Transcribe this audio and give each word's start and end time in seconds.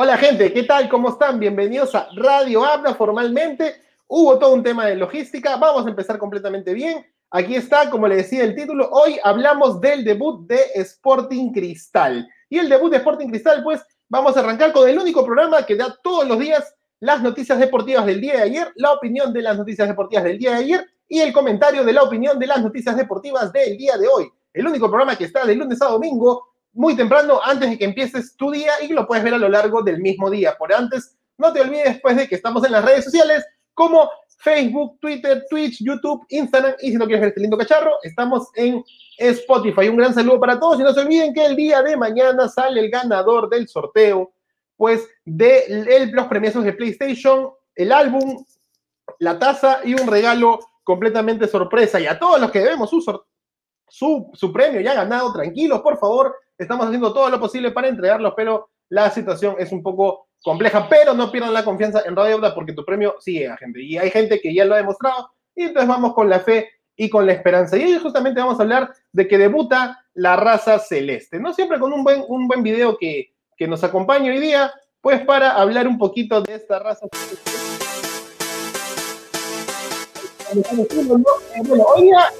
Hola 0.00 0.16
gente, 0.16 0.52
¿qué 0.52 0.62
tal? 0.62 0.88
¿Cómo 0.88 1.08
están? 1.08 1.40
Bienvenidos 1.40 1.92
a 1.96 2.06
Radio 2.14 2.64
Abda 2.64 2.94
formalmente. 2.94 3.82
Hubo 4.06 4.38
todo 4.38 4.54
un 4.54 4.62
tema 4.62 4.86
de 4.86 4.94
logística, 4.94 5.56
vamos 5.56 5.84
a 5.84 5.88
empezar 5.88 6.18
completamente 6.18 6.72
bien. 6.72 7.04
Aquí 7.32 7.56
está, 7.56 7.90
como 7.90 8.06
le 8.06 8.14
decía 8.14 8.44
el 8.44 8.54
título, 8.54 8.88
hoy 8.92 9.18
hablamos 9.24 9.80
del 9.80 10.04
debut 10.04 10.46
de 10.46 10.60
Sporting 10.76 11.50
Cristal. 11.50 12.28
Y 12.48 12.58
el 12.58 12.68
debut 12.68 12.92
de 12.92 12.98
Sporting 12.98 13.26
Cristal, 13.26 13.64
pues 13.64 13.84
vamos 14.08 14.36
a 14.36 14.38
arrancar 14.38 14.72
con 14.72 14.88
el 14.88 14.96
único 15.00 15.24
programa 15.24 15.66
que 15.66 15.74
da 15.74 15.98
todos 16.00 16.28
los 16.28 16.38
días 16.38 16.76
las 17.00 17.20
noticias 17.20 17.58
deportivas 17.58 18.06
del 18.06 18.20
día 18.20 18.34
de 18.34 18.42
ayer, 18.42 18.72
la 18.76 18.92
opinión 18.92 19.32
de 19.32 19.42
las 19.42 19.58
noticias 19.58 19.88
deportivas 19.88 20.22
del 20.22 20.38
día 20.38 20.50
de 20.50 20.58
ayer 20.58 20.86
y 21.08 21.18
el 21.18 21.32
comentario 21.32 21.82
de 21.82 21.92
la 21.92 22.04
opinión 22.04 22.38
de 22.38 22.46
las 22.46 22.62
noticias 22.62 22.96
deportivas 22.96 23.52
del 23.52 23.76
día 23.76 23.98
de 23.98 24.06
hoy. 24.06 24.30
El 24.52 24.64
único 24.64 24.88
programa 24.88 25.16
que 25.16 25.24
está 25.24 25.44
de 25.44 25.56
lunes 25.56 25.82
a 25.82 25.86
domingo, 25.86 26.47
muy 26.72 26.96
temprano, 26.96 27.40
antes 27.42 27.70
de 27.70 27.78
que 27.78 27.84
empieces 27.84 28.36
tu 28.36 28.50
día 28.50 28.72
y 28.82 28.88
lo 28.88 29.06
puedes 29.06 29.24
ver 29.24 29.34
a 29.34 29.38
lo 29.38 29.48
largo 29.48 29.82
del 29.82 30.00
mismo 30.00 30.30
día. 30.30 30.56
Por 30.56 30.72
antes, 30.72 31.16
no 31.36 31.52
te 31.52 31.60
olvides 31.60 31.84
después 31.84 32.16
de 32.16 32.28
que 32.28 32.34
estamos 32.34 32.64
en 32.64 32.72
las 32.72 32.84
redes 32.84 33.04
sociales 33.04 33.44
como 33.74 34.10
Facebook, 34.38 34.98
Twitter, 35.00 35.44
Twitch, 35.48 35.82
YouTube, 35.82 36.24
Instagram 36.28 36.74
y 36.80 36.90
si 36.90 36.96
no 36.96 37.06
quieres 37.06 37.20
ver 37.20 37.28
este 37.30 37.40
lindo 37.40 37.56
cacharro, 37.56 37.92
estamos 38.02 38.48
en 38.54 38.84
Spotify. 39.18 39.88
Un 39.88 39.96
gran 39.96 40.14
saludo 40.14 40.40
para 40.40 40.58
todos 40.58 40.80
y 40.80 40.82
no 40.82 40.92
se 40.92 41.00
olviden 41.00 41.34
que 41.34 41.44
el 41.44 41.56
día 41.56 41.82
de 41.82 41.96
mañana 41.96 42.48
sale 42.48 42.80
el 42.80 42.90
ganador 42.90 43.48
del 43.48 43.68
sorteo, 43.68 44.32
pues 44.76 45.08
de 45.24 46.08
los 46.12 46.26
premios 46.26 46.54
de 46.54 46.72
PlayStation, 46.72 47.50
el 47.74 47.92
álbum, 47.92 48.44
la 49.18 49.38
taza 49.38 49.80
y 49.84 49.94
un 49.94 50.06
regalo 50.06 50.60
completamente 50.84 51.48
sorpresa. 51.48 52.00
Y 52.00 52.06
a 52.06 52.18
todos 52.18 52.40
los 52.40 52.50
que 52.50 52.60
debemos 52.60 52.90
su, 52.90 53.00
su, 53.88 54.30
su 54.32 54.52
premio 54.52 54.80
ya 54.80 54.94
ganado, 54.94 55.32
tranquilos, 55.32 55.80
por 55.80 55.98
favor, 55.98 56.34
estamos 56.58 56.86
haciendo 56.86 57.12
todo 57.12 57.30
lo 57.30 57.40
posible 57.40 57.70
para 57.70 57.88
entregarlos, 57.88 58.34
pero 58.36 58.70
la 58.88 59.10
situación 59.10 59.56
es 59.58 59.72
un 59.72 59.82
poco 59.82 60.28
compleja, 60.42 60.88
pero 60.88 61.14
no 61.14 61.30
pierdan 61.30 61.54
la 61.54 61.64
confianza 61.64 62.02
en 62.04 62.16
Radio 62.16 62.36
Abda 62.36 62.54
porque 62.54 62.72
tu 62.72 62.84
premio 62.84 63.16
sigue, 63.20 63.54
gente. 63.58 63.82
Y 63.82 63.96
hay 63.96 64.10
gente 64.10 64.40
que 64.40 64.54
ya 64.54 64.64
lo 64.64 64.74
ha 64.74 64.78
demostrado, 64.78 65.30
y 65.54 65.64
entonces 65.64 65.88
vamos 65.88 66.14
con 66.14 66.28
la 66.28 66.40
fe 66.40 66.68
y 66.96 67.08
con 67.08 67.26
la 67.26 67.32
esperanza. 67.32 67.76
Y 67.76 67.84
hoy 67.84 67.98
justamente 67.98 68.40
vamos 68.40 68.58
a 68.58 68.62
hablar 68.62 68.92
de 69.12 69.28
que 69.28 69.38
debuta 69.38 70.04
la 70.14 70.36
raza 70.36 70.78
celeste, 70.78 71.38
¿no? 71.38 71.52
Siempre 71.52 71.78
con 71.78 71.92
un 71.92 72.02
buen, 72.02 72.24
un 72.28 72.48
buen 72.48 72.62
video 72.62 72.96
que, 72.98 73.32
que 73.56 73.68
nos 73.68 73.84
acompaña 73.84 74.32
hoy 74.32 74.40
día, 74.40 74.72
pues 75.00 75.24
para 75.24 75.52
hablar 75.52 75.86
un 75.86 75.98
poquito 75.98 76.40
de 76.42 76.54
esta 76.54 76.78
raza 76.78 77.06
celeste 77.12 77.58
bueno, 80.54 81.84
hoy 81.94 82.02
día 82.02 82.32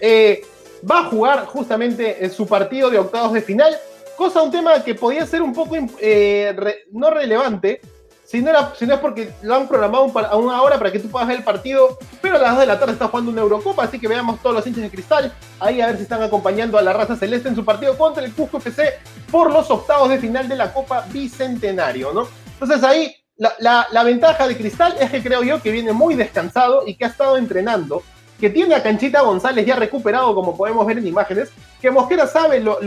eh, 0.00 0.42
va 0.90 1.00
a 1.00 1.04
jugar 1.04 1.46
justamente 1.46 2.24
en 2.24 2.30
su 2.30 2.46
partido 2.46 2.90
de 2.90 2.98
octavos 2.98 3.32
de 3.32 3.42
final, 3.42 3.76
cosa, 4.16 4.42
un 4.42 4.50
tema 4.50 4.82
que 4.82 4.94
podía 4.94 5.26
ser 5.26 5.42
un 5.42 5.52
poco 5.52 5.76
eh, 6.00 6.54
no 6.92 7.10
relevante, 7.10 7.80
si 8.24 8.40
no, 8.40 8.50
es 8.52 8.98
porque 9.00 9.32
lo 9.42 9.54
han 9.54 9.68
programado 9.68 10.10
a 10.18 10.36
una 10.36 10.62
hora 10.62 10.78
para 10.78 10.90
que 10.90 10.98
tú 10.98 11.08
puedas 11.08 11.28
ver 11.28 11.36
el 11.36 11.44
partido, 11.44 11.98
pero 12.22 12.36
a 12.36 12.40
las 12.40 12.52
2 12.52 12.60
de 12.60 12.66
la 12.66 12.78
tarde 12.78 12.94
está 12.94 13.08
jugando 13.08 13.30
una 13.30 13.42
Eurocopa, 13.42 13.84
así 13.84 14.00
que 14.00 14.08
veamos 14.08 14.40
todos 14.40 14.56
los 14.56 14.66
hinchas 14.66 14.82
de 14.82 14.90
cristal 14.90 15.32
ahí 15.60 15.80
a 15.80 15.86
ver 15.88 15.96
si 15.98 16.02
están 16.02 16.22
acompañando 16.22 16.78
a 16.78 16.82
la 16.82 16.92
raza 16.92 17.16
celeste 17.16 17.48
en 17.48 17.54
su 17.54 17.64
partido 17.64 17.96
contra 17.98 18.24
el 18.24 18.32
Cusco 18.32 18.58
FC 18.58 18.94
por 19.30 19.52
los 19.52 19.70
octavos 19.70 20.08
de 20.08 20.18
final 20.18 20.48
de 20.48 20.56
la 20.56 20.72
Copa 20.72 21.06
Bicentenario, 21.12 22.12
¿no? 22.12 22.26
Entonces 22.54 22.82
ahí 22.82 23.14
la, 23.36 24.04
ventaja 24.04 24.46
de 24.48 24.56
Cristal 24.56 24.96
es 25.00 25.10
que 25.10 25.22
creo 25.22 25.42
yo 25.42 25.60
que 25.60 25.70
viene 25.70 25.92
muy 25.92 26.14
descansado 26.14 26.84
y 26.86 26.94
que 26.94 27.04
ha 27.04 27.08
estado 27.08 27.36
entrenando, 27.36 28.02
que 28.40 28.50
tiene 28.50 28.74
a 28.74 28.82
Canchita 28.82 29.22
González 29.22 29.64
ya 29.64 29.76
recuperado, 29.76 30.34
como 30.34 30.56
podemos 30.56 30.86
ver 30.86 30.98
en 30.98 31.06
imágenes, 31.06 31.50
que 31.80 31.90
Mosquera 31.90 32.26
sabe 32.26 32.60
lo, 32.60 32.78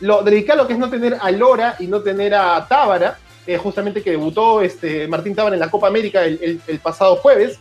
lo, 0.00 0.22
delicado 0.22 0.66
que 0.66 0.74
es 0.74 0.78
no 0.78 0.90
tener 0.90 1.16
a 1.20 1.30
Lora 1.30 1.76
y 1.78 1.86
no 1.86 2.02
tener 2.02 2.34
a 2.34 2.66
Tábara, 2.68 3.18
eh, 3.46 3.56
justamente 3.56 4.02
que 4.02 4.10
debutó 4.10 4.60
este, 4.60 5.06
Martín 5.08 5.34
Tábara 5.34 5.56
en 5.56 5.60
la 5.60 5.70
Copa 5.70 5.88
América 5.88 6.24
el, 6.24 6.60
pasado 6.82 7.16
jueves, 7.16 7.58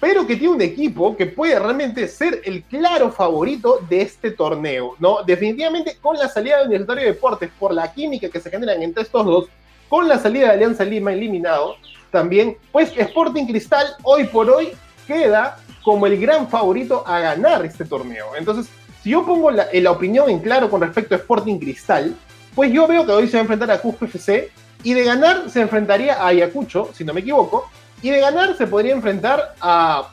pero 0.00 0.26
que 0.26 0.36
tiene 0.36 0.54
un 0.54 0.60
equipo 0.60 1.16
que 1.16 1.26
puede 1.26 1.58
realmente 1.58 2.08
ser 2.08 2.42
el 2.44 2.62
claro 2.64 3.10
favorito 3.10 3.80
de 3.88 4.02
este 4.02 4.30
torneo, 4.30 4.96
¿no? 4.98 5.22
Definitivamente 5.22 5.96
con 6.00 6.18
la 6.18 6.28
salida 6.28 6.58
de 6.58 6.64
Universitario 6.64 7.04
de 7.04 7.12
Deportes, 7.12 7.50
por 7.58 7.72
la 7.72 7.90
química 7.92 8.28
que 8.28 8.40
se 8.40 8.50
generan 8.50 8.82
entre 8.82 9.02
estos 9.02 9.24
dos, 9.24 9.46
con 9.88 10.08
la 10.08 10.18
salida 10.18 10.48
de 10.48 10.52
Alianza 10.52 10.84
Lima 10.84 11.12
eliminado, 11.12 11.76
también, 12.10 12.56
pues 12.70 12.92
Sporting 12.96 13.46
Cristal 13.46 13.86
hoy 14.02 14.24
por 14.24 14.48
hoy 14.48 14.72
queda 15.06 15.58
como 15.82 16.06
el 16.06 16.18
gran 16.18 16.48
favorito 16.48 17.04
a 17.06 17.20
ganar 17.20 17.64
este 17.64 17.84
torneo. 17.84 18.36
Entonces, 18.36 18.72
si 19.02 19.10
yo 19.10 19.24
pongo 19.24 19.50
la, 19.50 19.66
la 19.72 19.90
opinión 19.90 20.30
en 20.30 20.40
claro 20.40 20.70
con 20.70 20.80
respecto 20.80 21.14
a 21.14 21.18
Sporting 21.18 21.58
Cristal, 21.58 22.16
pues 22.54 22.72
yo 22.72 22.86
veo 22.86 23.04
que 23.04 23.12
hoy 23.12 23.26
se 23.26 23.34
va 23.34 23.40
a 23.40 23.42
enfrentar 23.42 23.70
a 23.70 23.80
Cusco 23.80 24.06
FC 24.06 24.50
y 24.82 24.94
de 24.94 25.04
ganar 25.04 25.50
se 25.50 25.60
enfrentaría 25.60 26.14
a 26.14 26.28
Ayacucho, 26.28 26.90
si 26.92 27.04
no 27.04 27.12
me 27.12 27.20
equivoco, 27.20 27.68
y 28.02 28.10
de 28.10 28.20
ganar 28.20 28.56
se 28.56 28.66
podría 28.66 28.92
enfrentar 28.92 29.54
a, 29.60 30.10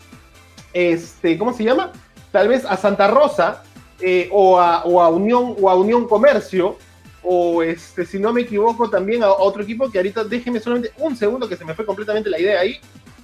este, 0.74 1.38
¿cómo 1.38 1.54
se 1.54 1.64
llama? 1.64 1.92
Tal 2.32 2.48
vez 2.48 2.66
a 2.66 2.78
Santa 2.78 3.08
Rosa 3.08 3.64
eh, 4.00 4.30
o, 4.32 4.60
a, 4.60 4.84
o, 4.86 5.02
a, 5.02 5.10
Unión, 5.10 5.56
o 5.60 5.70
a 5.70 5.76
Unión 5.76 6.08
Comercio, 6.08 6.78
o 7.24 7.62
este, 7.62 8.06
si 8.06 8.18
no 8.18 8.34
me 8.34 8.42
equivoco, 8.42 8.90
también 8.90 9.24
a 9.24 9.32
otro 9.32 9.62
equipo 9.62 9.92
que 9.92 10.00
ahorita 10.00 10.24
déjeme 10.24 10.60
solamente 10.60 10.94
un 10.98 11.16
segundo 11.16 11.48
que 11.48 11.58
se 11.58 11.66
me 11.66 11.76
fue 11.76 11.86
completamente 11.86 12.30
la 12.30 12.40
idea 12.40 12.62
ahí, 12.62 12.80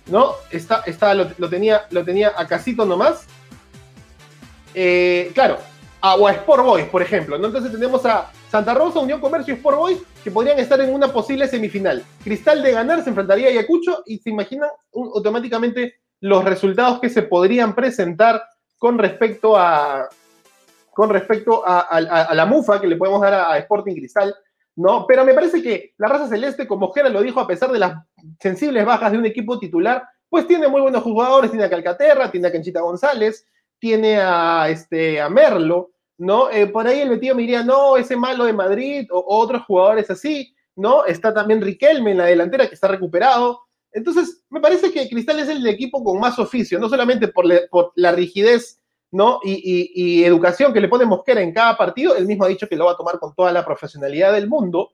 ¿no? 0.09 0.33
Está, 0.51 0.83
está, 0.85 1.13
lo, 1.13 1.49
tenía, 1.49 1.85
lo 1.91 2.03
tenía 2.03 2.33
a 2.35 2.47
casito 2.47 2.85
nomás. 2.85 3.27
Eh, 4.73 5.31
claro, 5.33 5.57
a, 6.01 6.15
o 6.15 6.27
a 6.27 6.31
Sport 6.31 6.63
Boys, 6.63 6.85
por 6.85 7.01
ejemplo, 7.01 7.37
¿no? 7.37 7.47
Entonces 7.47 7.71
tenemos 7.71 8.05
a 8.05 8.31
Santa 8.49 8.73
Rosa, 8.73 8.99
Unión 8.99 9.19
Comercio 9.19 9.53
y 9.53 9.57
Sport 9.57 9.77
Boys 9.77 9.99
que 10.23 10.31
podrían 10.31 10.59
estar 10.59 10.79
en 10.81 10.93
una 10.93 11.07
posible 11.07 11.47
semifinal. 11.47 12.03
Cristal 12.23 12.61
de 12.61 12.71
ganar 12.71 13.03
se 13.03 13.09
enfrentaría 13.09 13.47
a 13.47 13.51
Ayacucho 13.51 14.03
y 14.05 14.19
se 14.19 14.29
imaginan 14.29 14.69
automáticamente 14.93 15.95
los 16.21 16.43
resultados 16.43 16.99
que 16.99 17.09
se 17.09 17.23
podrían 17.23 17.75
presentar 17.75 18.43
con 18.77 18.97
respecto 18.97 19.57
a, 19.57 20.09
con 20.93 21.09
respecto 21.09 21.63
a, 21.65 21.99
la 22.33 22.45
mufa 22.45 22.79
que 22.81 22.87
le 22.87 22.95
podemos 22.95 23.21
dar 23.21 23.33
a, 23.33 23.57
Sporting 23.59 23.95
Cristal, 23.95 24.35
¿no? 24.77 25.05
Pero 25.07 25.25
me 25.25 25.33
parece 25.33 25.61
que 25.61 25.93
la 25.97 26.07
raza 26.07 26.29
celeste, 26.29 26.67
como 26.67 26.93
Jera 26.93 27.09
lo 27.09 27.21
dijo, 27.21 27.39
a 27.39 27.47
pesar 27.47 27.71
de 27.71 27.79
las 27.79 27.97
sensibles 28.39 28.85
bajas 28.85 29.11
de 29.11 29.17
un 29.17 29.25
equipo 29.25 29.59
titular, 29.59 30.03
pues 30.29 30.47
tiene 30.47 30.67
muy 30.67 30.81
buenos 30.81 31.03
jugadores, 31.03 31.49
tiene 31.49 31.65
a 31.65 31.69
Calcaterra, 31.69 32.29
tiene 32.29 32.47
a 32.47 32.51
Canchita 32.51 32.81
González, 32.81 33.45
tiene 33.79 34.19
a, 34.21 34.69
este, 34.69 35.19
a 35.19 35.29
Merlo, 35.29 35.91
¿no? 36.19 36.51
Eh, 36.51 36.67
por 36.67 36.85
ahí 36.85 36.99
el 36.99 37.09
metido 37.09 37.35
me 37.35 37.41
diría, 37.41 37.63
no, 37.63 37.97
ese 37.97 38.15
malo 38.15 38.45
de 38.45 38.53
Madrid 38.53 39.07
o, 39.11 39.23
otros 39.27 39.63
jugadores 39.65 40.11
así, 40.11 40.55
¿no? 40.75 41.05
Está 41.05 41.33
también 41.33 41.61
Riquelme 41.61 42.11
en 42.11 42.19
la 42.19 42.25
delantera 42.25 42.67
que 42.67 42.75
está 42.75 42.87
recuperado. 42.87 43.61
Entonces, 43.91 44.43
me 44.49 44.61
parece 44.61 44.91
que 44.91 45.09
Cristal 45.09 45.39
es 45.39 45.49
el 45.49 45.65
equipo 45.65 46.03
con 46.03 46.19
más 46.19 46.37
oficio, 46.37 46.77
no 46.77 46.87
solamente 46.87 47.29
por 47.29 47.45
la 47.95 48.11
rigidez 48.11 48.76
¿no? 49.11 49.39
Y, 49.43 50.23
educación 50.23 50.73
que 50.73 50.81
le 50.81 50.89
pone 50.89 51.05
Mosquera 51.05 51.41
en 51.41 51.53
cada 51.53 51.77
partido, 51.77 52.15
él 52.15 52.25
mismo 52.25 52.45
ha 52.45 52.49
dicho 52.49 52.67
que 52.67 52.75
lo 52.75 52.85
va 52.85 52.91
a 52.91 52.97
tomar 52.97 53.19
con 53.19 53.33
toda 53.33 53.51
la 53.51 53.65
profesionalidad 53.65 54.33
del 54.33 54.47
mundo, 54.47 54.93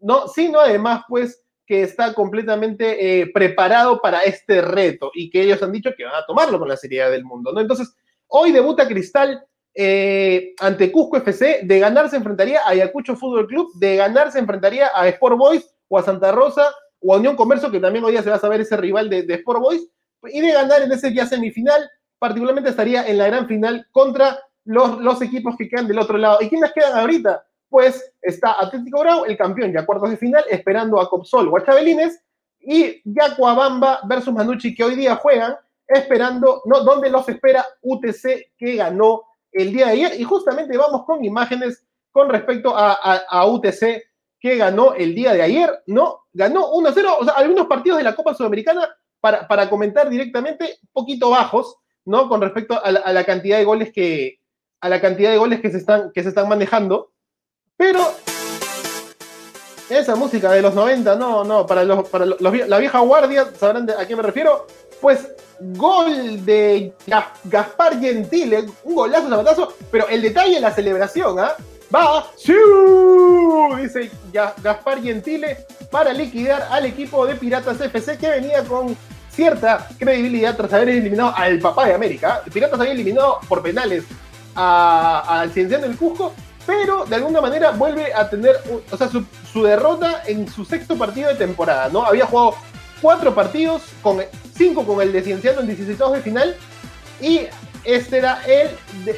¿no? 0.00 0.28
Sino 0.28 0.60
además, 0.60 1.04
pues, 1.08 1.42
que 1.66 1.82
está 1.82 2.12
completamente 2.12 3.20
eh, 3.20 3.30
preparado 3.32 4.00
para 4.00 4.20
este 4.20 4.60
reto 4.60 5.10
y 5.14 5.30
que 5.30 5.42
ellos 5.42 5.62
han 5.62 5.72
dicho 5.72 5.90
que 5.96 6.04
van 6.04 6.16
a 6.16 6.26
tomarlo 6.26 6.58
con 6.58 6.68
la 6.68 6.76
seriedad 6.76 7.10
del 7.10 7.24
mundo, 7.24 7.52
¿no? 7.52 7.60
Entonces, 7.60 7.94
hoy 8.26 8.50
debuta 8.50 8.88
Cristal 8.88 9.44
eh, 9.74 10.54
ante 10.58 10.90
Cusco 10.90 11.16
FC, 11.16 11.60
de 11.62 11.78
ganar 11.78 12.10
se 12.10 12.16
enfrentaría 12.16 12.60
a 12.60 12.70
Ayacucho 12.70 13.16
Fútbol 13.16 13.46
Club, 13.46 13.70
de 13.78 13.96
ganar 13.96 14.32
se 14.32 14.40
enfrentaría 14.40 14.90
a 14.92 15.06
Sport 15.08 15.38
Boys 15.38 15.74
o 15.88 15.98
a 15.98 16.02
Santa 16.02 16.32
Rosa 16.32 16.66
o 16.98 17.14
a 17.14 17.18
Unión 17.18 17.36
Comercio, 17.36 17.70
que 17.70 17.80
también 17.80 18.04
hoy 18.04 18.12
día 18.12 18.22
se 18.22 18.30
va 18.30 18.36
a 18.36 18.40
saber 18.40 18.60
ese 18.60 18.76
rival 18.76 19.08
de, 19.08 19.22
de 19.22 19.34
Sport 19.34 19.60
Boys, 19.60 19.88
y 20.24 20.40
de 20.40 20.52
ganar 20.52 20.82
en 20.82 20.92
ese 20.92 21.10
día 21.10 21.26
semifinal 21.26 21.88
particularmente 22.22 22.70
estaría 22.70 23.04
en 23.08 23.18
la 23.18 23.26
gran 23.26 23.48
final 23.48 23.84
contra 23.90 24.38
los, 24.64 25.20
equipos 25.20 25.56
que 25.58 25.68
quedan 25.68 25.88
del 25.88 25.98
otro 25.98 26.16
lado. 26.16 26.38
¿Y 26.40 26.48
quiénes 26.48 26.72
quedan 26.72 26.96
ahorita? 26.96 27.44
Pues 27.68 28.14
está 28.22 28.60
Atlético 28.60 29.00
Grau, 29.00 29.24
el 29.24 29.36
campeón 29.36 29.72
ya 29.72 29.84
cuartos 29.84 30.10
de 30.10 30.16
final, 30.16 30.44
esperando 30.48 31.00
a 31.00 31.10
Copsol 31.10 31.48
o 31.48 31.56
a 31.56 31.64
Chabelines, 31.64 32.22
y 32.60 33.02
Yacuabamba 33.04 34.02
versus 34.04 34.32
Manucci, 34.32 34.72
que 34.72 34.84
hoy 34.84 34.94
día 34.94 35.16
juegan, 35.16 35.56
esperando, 35.88 36.62
¿no? 36.64 36.84
¿Dónde 36.84 37.10
los 37.10 37.28
espera 37.28 37.66
UTC 37.80 38.52
que 38.56 38.76
ganó 38.76 39.22
el 39.50 39.72
día 39.72 39.86
de 39.86 39.92
ayer? 39.92 40.20
Y 40.20 40.22
justamente 40.22 40.78
vamos 40.78 41.04
con 41.04 41.24
imágenes 41.24 41.84
con 42.12 42.28
respecto 42.28 42.76
a, 42.76 42.92
a, 43.28 43.46
UTC 43.48 44.00
que 44.38 44.56
ganó 44.58 44.94
el 44.94 45.12
día 45.12 45.32
de 45.32 45.42
ayer, 45.42 45.82
¿no? 45.86 46.20
Ganó 46.32 46.70
1-0, 46.70 47.16
o 47.18 47.24
sea, 47.24 47.34
algunos 47.34 47.66
partidos 47.66 47.98
de 47.98 48.04
la 48.04 48.14
Copa 48.14 48.32
Sudamericana, 48.32 48.88
para, 49.18 49.48
para 49.48 49.68
comentar 49.68 50.08
directamente, 50.08 50.78
poquito 50.92 51.30
bajos, 51.30 51.81
¿no? 52.04 52.28
Con 52.28 52.40
respecto 52.40 52.80
a 52.82 52.90
la, 52.90 53.24
cantidad 53.24 53.58
de 53.58 53.64
goles 53.64 53.92
que 53.92 54.40
a 54.80 54.88
la 54.88 55.00
cantidad 55.00 55.30
de 55.30 55.38
goles 55.38 55.60
que 55.60 55.70
se 55.70 55.78
están, 55.78 56.10
que 56.12 56.22
se 56.22 56.30
están 56.30 56.48
manejando. 56.48 57.12
Pero 57.76 58.00
esa 59.88 60.16
música 60.16 60.50
de 60.52 60.62
los 60.62 60.74
90, 60.74 61.16
no, 61.16 61.44
no, 61.44 61.66
para, 61.66 61.84
los, 61.84 62.08
para 62.08 62.26
los, 62.26 62.40
la 62.40 62.78
vieja 62.78 62.98
guardia, 63.00 63.50
sabrán 63.58 63.88
a 63.90 64.06
qué 64.06 64.16
me 64.16 64.22
refiero. 64.22 64.66
Pues 65.00 65.28
gol 65.60 66.44
de 66.44 66.92
Gaspar 67.44 68.00
Gentile, 68.00 68.66
un 68.84 68.94
golazo, 68.94 69.28
zapatazo, 69.28 69.74
pero 69.90 70.08
el 70.08 70.22
detalle, 70.22 70.60
la 70.60 70.72
celebración, 70.72 71.38
¿ah? 71.38 71.54
va, 71.94 72.26
¡sí! 72.36 72.54
dice 73.80 74.10
Gaspar 74.32 75.02
Gentile, 75.02 75.58
para 75.90 76.12
liquidar 76.12 76.68
al 76.70 76.86
equipo 76.86 77.26
de 77.26 77.34
Piratas 77.34 77.80
FC 77.80 78.16
que 78.16 78.28
venía 78.28 78.64
con 78.64 78.96
cierta 79.34 79.88
credibilidad 79.98 80.56
tras 80.56 80.72
haber 80.72 80.90
eliminado 80.90 81.34
al 81.36 81.58
papá 81.58 81.86
de 81.86 81.94
América. 81.94 82.42
Piratas 82.52 82.78
había 82.78 82.92
eliminado 82.92 83.40
por 83.48 83.62
penales 83.62 84.04
al 84.54 85.50
Cienciano 85.52 85.86
del 85.86 85.96
Cusco, 85.96 86.34
pero 86.66 87.06
de 87.06 87.16
alguna 87.16 87.40
manera 87.40 87.70
vuelve 87.70 88.12
a 88.14 88.28
tener, 88.28 88.56
o 88.90 88.96
sea, 88.96 89.08
su, 89.08 89.62
derrota 89.62 90.22
en 90.26 90.48
su 90.48 90.64
sexto 90.64 90.96
partido 90.96 91.28
de 91.30 91.34
temporada, 91.36 91.88
¿no? 91.88 92.04
Había 92.04 92.26
jugado 92.26 92.54
cuatro 93.00 93.34
partidos, 93.34 93.82
con 94.02 94.22
cinco 94.54 94.86
con 94.86 95.00
el 95.00 95.12
de 95.12 95.22
Cienciano 95.22 95.60
en 95.60 95.66
16 95.66 95.98
de 95.98 96.20
final, 96.20 96.56
y 97.20 97.40
este 97.84 98.18
era 98.18 98.42
el 98.46 98.70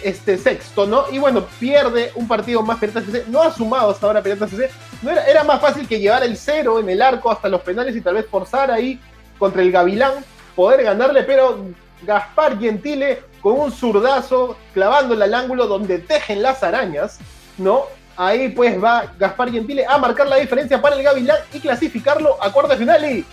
este, 0.05 0.39
sexto, 0.39 0.87
¿no? 0.87 1.05
Y 1.11 1.19
bueno, 1.19 1.45
pierde 1.59 2.13
un 2.15 2.27
partido 2.27 2.63
más 2.63 2.79
Piratas 2.79 3.03
FC, 3.05 3.25
no 3.29 3.43
ha 3.43 3.53
sumado 3.53 3.91
hasta 3.91 4.07
ahora 4.07 4.23
Piratas 4.23 4.53
FC, 4.53 4.71
no 5.03 5.11
era 5.11 5.45
más 5.45 5.61
fácil 5.61 5.87
que 5.87 5.99
llevar 5.99 6.23
el 6.23 6.37
cero 6.37 6.79
en 6.79 6.89
el 6.89 7.03
arco 7.03 7.31
hasta 7.31 7.49
los 7.49 7.61
penales 7.61 7.95
y 7.97 8.01
tal 8.01 8.15
vez 8.15 8.27
forzar 8.27 8.71
ahí 8.71 9.01
contra 9.39 9.63
el 9.63 9.73
Gavilán, 9.73 10.25
poder 10.55 10.83
ganarle, 10.83 11.23
pero 11.23 11.65
Gaspar 12.03 12.59
Gentile 12.59 13.23
con 13.41 13.59
un 13.59 13.73
zurdazo 13.73 14.57
clavándola 14.73 15.25
al 15.25 15.35
ángulo 15.35 15.67
donde 15.67 15.99
tejen 15.99 16.43
las 16.43 16.63
arañas, 16.63 17.19
¿no? 17.59 17.85
Ahí 18.17 18.51
pues 18.51 18.83
va 18.83 19.13
Gaspar 19.19 19.51
Gentile 19.51 19.85
a 19.87 19.99
marcar 19.99 20.29
la 20.29 20.37
diferencia 20.37 20.81
para 20.81 20.97
el 20.97 21.03
Gavilán 21.03 21.39
y 21.53 21.61
clasificarlo 21.61 22.43
a 22.43 22.53
cuarta 22.53 22.77
final 22.77 23.05
y 23.05 23.25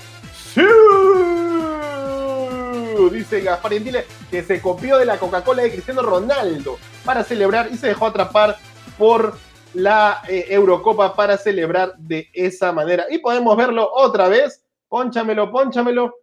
¡Sí! 0.54 0.62
Dice 3.12 3.42
Gaspar 3.42 3.74
Gentile 3.74 4.06
que 4.30 4.44
se 4.44 4.62
copió 4.62 4.98
de 4.98 5.06
la 5.06 5.18
Coca-Cola 5.18 5.64
de 5.64 5.72
Cristiano 5.72 6.02
Ronaldo 6.02 6.78
para 7.04 7.24
celebrar 7.24 7.70
y 7.72 7.78
se 7.78 7.88
dejó 7.88 8.08
atrapar 8.08 8.58
por 8.98 9.38
la 9.74 10.22
eh, 10.28 10.48
Eurocopa 10.50 11.16
para 11.16 11.38
celebrar 11.38 11.96
de 11.98 12.30
esa 12.34 12.72
manera. 12.72 13.06
Y 13.10 13.20
podemos 13.20 13.56
verlo 13.58 13.90
otra 13.94 14.28
vez. 14.28 14.61
Pónchamelo, 14.92 15.50
pónchamelo, 15.50 16.14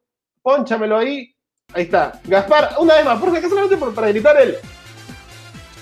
pónchamelo 0.43 0.99
ahí. 0.99 1.35
Ahí 1.73 1.85
está. 1.85 2.21
Gaspar, 2.25 2.75
una 2.79 2.97
vez 2.97 3.05
más, 3.07 3.19
porque 3.19 3.39
acá 3.39 3.49
solamente 3.49 3.79
para 3.79 4.09
gritar 4.09 4.39
el. 4.39 4.57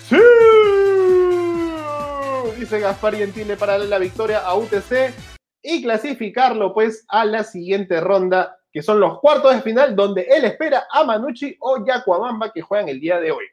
¡Sí! 0.09 0.17
Dice 2.57 2.79
Gaspar 2.79 3.17
Gentile 3.17 3.57
para 3.57 3.73
darle 3.73 3.89
la 3.89 3.99
victoria 3.99 4.39
a 4.39 4.55
UTC 4.55 5.13
y 5.63 5.83
clasificarlo 5.83 6.73
pues 6.73 7.05
a 7.09 7.25
la 7.25 7.43
siguiente 7.43 8.01
ronda, 8.01 8.57
que 8.73 8.83
son 8.83 9.01
los 9.01 9.19
cuartos 9.19 9.53
de 9.53 9.63
final, 9.63 9.97
donde 9.97 10.23
él 10.23 10.45
espera 10.45 10.87
a 10.89 11.03
Manucci 11.03 11.57
o 11.59 11.85
Yacuamamba 11.85 12.53
que 12.53 12.63
juegan 12.63 12.89
el 12.89 13.01
día 13.01 13.19
de 13.19 13.33
hoy. 13.33 13.47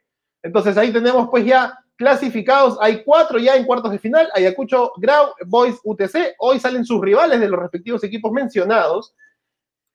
Entonces 0.44 0.76
ahí 0.76 0.92
tenemos 0.92 1.28
pues 1.28 1.44
ya 1.44 1.76
clasificados, 1.96 2.76
hay 2.80 3.02
cuatro 3.04 3.38
ya 3.38 3.56
en 3.56 3.64
cuartos 3.64 3.92
de 3.92 3.98
final, 3.98 4.28
Ayacucho, 4.34 4.92
Grau, 4.96 5.32
Boys, 5.46 5.76
UTC, 5.84 6.34
hoy 6.38 6.58
salen 6.58 6.84
sus 6.84 7.00
rivales 7.00 7.40
de 7.40 7.48
los 7.48 7.60
respectivos 7.60 8.02
equipos 8.04 8.32
mencionados, 8.32 9.14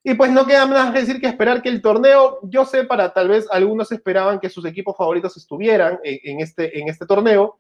y 0.04 0.14
pues 0.14 0.32
no 0.32 0.46
queda 0.46 0.66
más 0.66 0.94
que 0.94 1.00
decir 1.00 1.20
que 1.20 1.28
esperar 1.28 1.62
que 1.62 1.70
el 1.70 1.82
torneo, 1.82 2.40
yo 2.44 2.66
sé, 2.66 2.86
para 2.86 3.14
tal 3.14 3.28
vez 3.28 3.48
algunos 3.52 3.92
esperaban 3.92 4.40
que 4.40 4.50
sus 4.50 4.66
equipos 4.66 4.96
favoritos 4.96 5.36
estuvieran 5.36 6.00
en, 6.04 6.40
este, 6.40 6.80
en 6.80 6.88
este 6.88 7.06
torneo, 7.06 7.60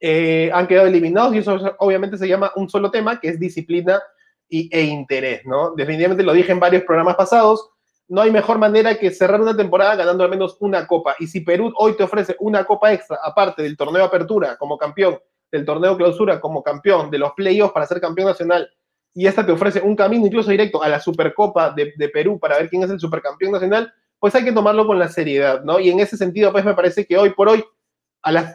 eh, 0.00 0.50
han 0.52 0.66
quedado 0.66 0.88
eliminados 0.88 1.34
y 1.34 1.38
eso 1.38 1.58
obviamente 1.78 2.18
se 2.18 2.28
llama 2.28 2.52
un 2.56 2.68
solo 2.68 2.90
tema, 2.90 3.20
que 3.20 3.28
es 3.28 3.38
disciplina 3.40 4.02
y, 4.48 4.68
e 4.76 4.82
interés, 4.82 5.46
¿no? 5.46 5.74
Definitivamente 5.74 6.24
lo 6.24 6.32
dije 6.32 6.52
en 6.52 6.60
varios 6.60 6.82
programas 6.82 7.14
pasados, 7.14 7.70
no 8.08 8.22
hay 8.22 8.30
mejor 8.30 8.58
manera 8.58 8.96
que 8.98 9.10
cerrar 9.10 9.40
una 9.40 9.56
temporada 9.56 9.96
ganando 9.96 10.24
al 10.24 10.30
menos 10.30 10.56
una 10.60 10.86
copa. 10.86 11.16
Y 11.18 11.26
si 11.26 11.40
Perú 11.40 11.72
hoy 11.76 11.96
te 11.96 12.04
ofrece 12.04 12.36
una 12.38 12.64
copa 12.64 12.92
extra, 12.92 13.18
aparte 13.22 13.62
del 13.62 13.76
torneo 13.76 14.04
apertura 14.04 14.56
como 14.56 14.78
campeón, 14.78 15.18
del 15.50 15.64
torneo 15.64 15.96
clausura 15.96 16.40
como 16.40 16.62
campeón, 16.62 17.10
de 17.10 17.18
los 17.18 17.32
playoffs 17.32 17.72
para 17.72 17.86
ser 17.86 18.00
campeón 18.00 18.28
nacional, 18.28 18.68
y 19.14 19.26
esta 19.26 19.44
te 19.44 19.52
ofrece 19.52 19.80
un 19.80 19.96
camino 19.96 20.26
incluso 20.26 20.50
directo 20.50 20.82
a 20.82 20.88
la 20.88 21.00
Supercopa 21.00 21.70
de, 21.70 22.08
Perú 22.10 22.38
para 22.38 22.58
ver 22.58 22.68
quién 22.68 22.82
es 22.82 22.90
el 22.90 23.00
supercampeón 23.00 23.52
nacional, 23.52 23.92
pues 24.18 24.34
hay 24.34 24.44
que 24.44 24.52
tomarlo 24.52 24.86
con 24.86 24.98
la 24.98 25.08
seriedad, 25.08 25.62
¿no? 25.62 25.80
Y 25.80 25.90
en 25.90 26.00
ese 26.00 26.16
sentido, 26.16 26.52
pues 26.52 26.64
me 26.64 26.74
parece 26.74 27.06
que 27.06 27.16
hoy 27.16 27.30
por 27.30 27.48
hoy 27.48 27.64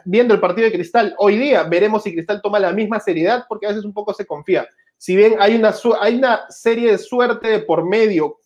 viendo 0.04 0.34
el 0.34 0.40
partido 0.40 0.66
de 0.66 0.72
Cristal, 0.72 1.14
hoy 1.18 1.36
día 1.36 1.62
veremos 1.64 2.02
si 2.02 2.12
Cristal 2.12 2.42
toma 2.42 2.58
la 2.58 2.72
misma 2.72 3.00
seriedad, 3.00 3.44
porque 3.48 3.66
a 3.66 3.70
veces 3.70 3.84
un 3.84 3.92
poco 3.92 4.12
se 4.12 4.26
confía. 4.26 4.68
Si 4.98 5.16
bien 5.16 5.36
hay 5.40 5.56
una, 5.56 5.74
hay 6.00 6.16
una 6.16 6.42
serie 6.48 6.92
de 6.92 6.98
suerte 6.98 7.58
por 7.60 7.84
medio, 7.84 8.38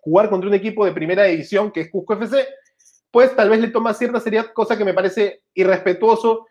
jugar 0.00 0.30
contra 0.30 0.48
un 0.48 0.54
equipo 0.54 0.84
de 0.84 0.92
primera 0.92 1.24
división 1.24 1.70
que 1.70 1.82
es 1.82 1.90
Cusco 1.90 2.14
FC, 2.14 2.46
pues 3.10 3.34
tal 3.34 3.50
vez 3.50 3.60
le 3.60 3.68
toma 3.68 3.94
cierta 3.94 4.20
seriedad, 4.20 4.52
cosa 4.52 4.76
que 4.78 4.84
me 4.84 4.94
parece 4.94 5.42
irrespetuoso, 5.54 6.46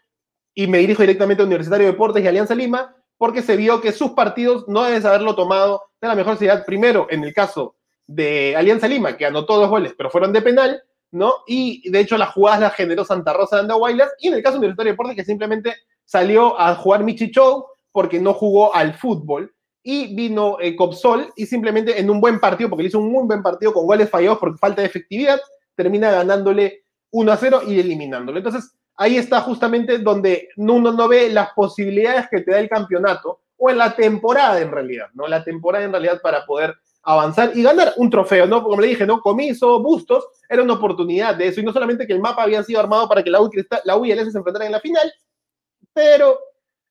y 0.54 0.68
me 0.68 0.80
dirijo 0.80 1.04
directamente 1.04 1.42
a 1.42 1.46
Universitario 1.46 1.86
de 1.88 1.92
Deportes 1.94 2.24
y 2.24 2.28
Alianza 2.28 2.56
Lima, 2.56 2.96
porque 3.18 3.42
se 3.42 3.56
vio 3.56 3.82
que 3.82 3.92
sus 3.92 4.12
partidos 4.12 4.66
no 4.68 4.84
deben 4.84 5.06
haberlo 5.06 5.36
tomado 5.36 5.84
de 6.02 6.08
la 6.08 6.16
mejor 6.16 6.38
seriedad. 6.38 6.66
Primero, 6.66 7.08
en 7.10 7.24
el 7.24 7.34
caso 7.34 7.76
de 8.08 8.56
Alianza 8.56 8.88
Lima, 8.88 9.16
que 9.16 9.26
anotó 9.26 9.58
dos 9.58 9.70
goles, 9.70 9.94
pero 9.98 10.10
fueron 10.10 10.34
de 10.34 10.42
penal, 10.42 10.82
¿no? 11.12 11.34
Y 11.48 11.90
de 11.90 12.00
hecho 12.00 12.18
las 12.18 12.34
jugadas 12.34 12.62
las 12.62 12.76
generó 12.76 13.06
Santa 13.06 13.34
Rosa 13.34 13.58
de 13.58 13.62
Andahuaylas 13.64 14.10
y 14.20 14.28
en 14.28 14.36
el 14.36 14.44
caso 14.44 14.54
de 14.54 14.60
Universitario 14.60 14.92
de 14.92 14.94
Deportes 14.94 15.16
que 15.16 15.26
simplemente 15.26 15.76
salió 16.06 16.60
a 16.60 16.76
jugar 16.76 17.04
Michi 17.04 17.30
Show 17.30 17.66
porque 17.92 18.20
no 18.20 18.34
jugó 18.34 18.74
al 18.74 18.94
fútbol 18.94 19.54
y 19.84 20.14
vino 20.16 20.58
eh, 20.60 20.76
Copsol 20.76 21.32
y 21.36 21.46
simplemente 21.46 22.00
en 22.00 22.10
un 22.10 22.20
buen 22.20 22.40
partido, 22.40 22.70
porque 22.70 22.84
le 22.84 22.90
hizo 22.90 23.00
un 23.00 23.12
muy 23.12 23.26
buen 23.26 23.42
partido 23.42 23.74
con 23.74 23.86
goles 23.86 24.10
fallados 24.10 24.40
por 24.40 24.58
falta 24.58 24.82
de 24.82 24.88
efectividad, 24.88 25.40
termina 25.76 26.12
ganándole 26.12 26.84
1 27.12 27.32
a 27.32 27.38
0 27.38 27.62
y 27.68 27.80
eliminándolo. 27.80 28.38
Entonces 28.38 28.74
ahí 28.96 29.18
está 29.18 29.42
justamente 29.42 30.00
donde 30.00 30.50
uno 30.58 30.92
no 30.92 31.08
ve 31.08 31.30
las 31.30 31.54
posibilidades 31.54 32.28
que 32.30 32.42
te 32.42 32.52
da 32.52 32.60
el 32.60 32.70
campeonato 32.70 33.40
o 33.58 33.70
en 33.70 33.78
la 33.78 33.96
temporada 33.96 34.60
en 34.60 34.72
realidad, 34.72 35.08
¿no? 35.14 35.28
La 35.28 35.44
temporada 35.44 35.86
en 35.86 35.92
realidad 35.92 36.22
para 36.22 36.46
poder 36.46 36.76
avanzar 37.04 37.52
y 37.56 37.64
ganar 37.64 37.94
un 37.98 38.10
trofeo, 38.10 38.46
¿no? 38.46 38.62
Como 38.62 38.80
le 38.82 38.88
dije, 38.88 39.06
¿no? 39.06 39.22
Comiso, 39.22 39.82
Bustos, 39.82 40.28
era 40.48 40.62
una 40.62 40.74
oportunidad 40.74 41.36
de 41.36 41.48
eso. 41.48 41.60
Y 41.60 41.64
no 41.64 41.74
solamente 41.74 42.06
que 42.06 42.14
el 42.14 42.20
mapa 42.20 42.44
había 42.44 42.64
sido 42.64 42.80
armado 42.80 43.08
para 43.08 43.24
que 43.24 43.30
la 43.30 43.42
U, 43.42 43.50
la 43.86 44.08
y 44.08 44.12
el 44.12 44.20
S 44.20 44.32
se 44.32 44.38
enfrentaran 44.38 44.68
en 44.68 44.74
la 44.74 44.80
final, 44.80 45.12
pero 45.94 46.40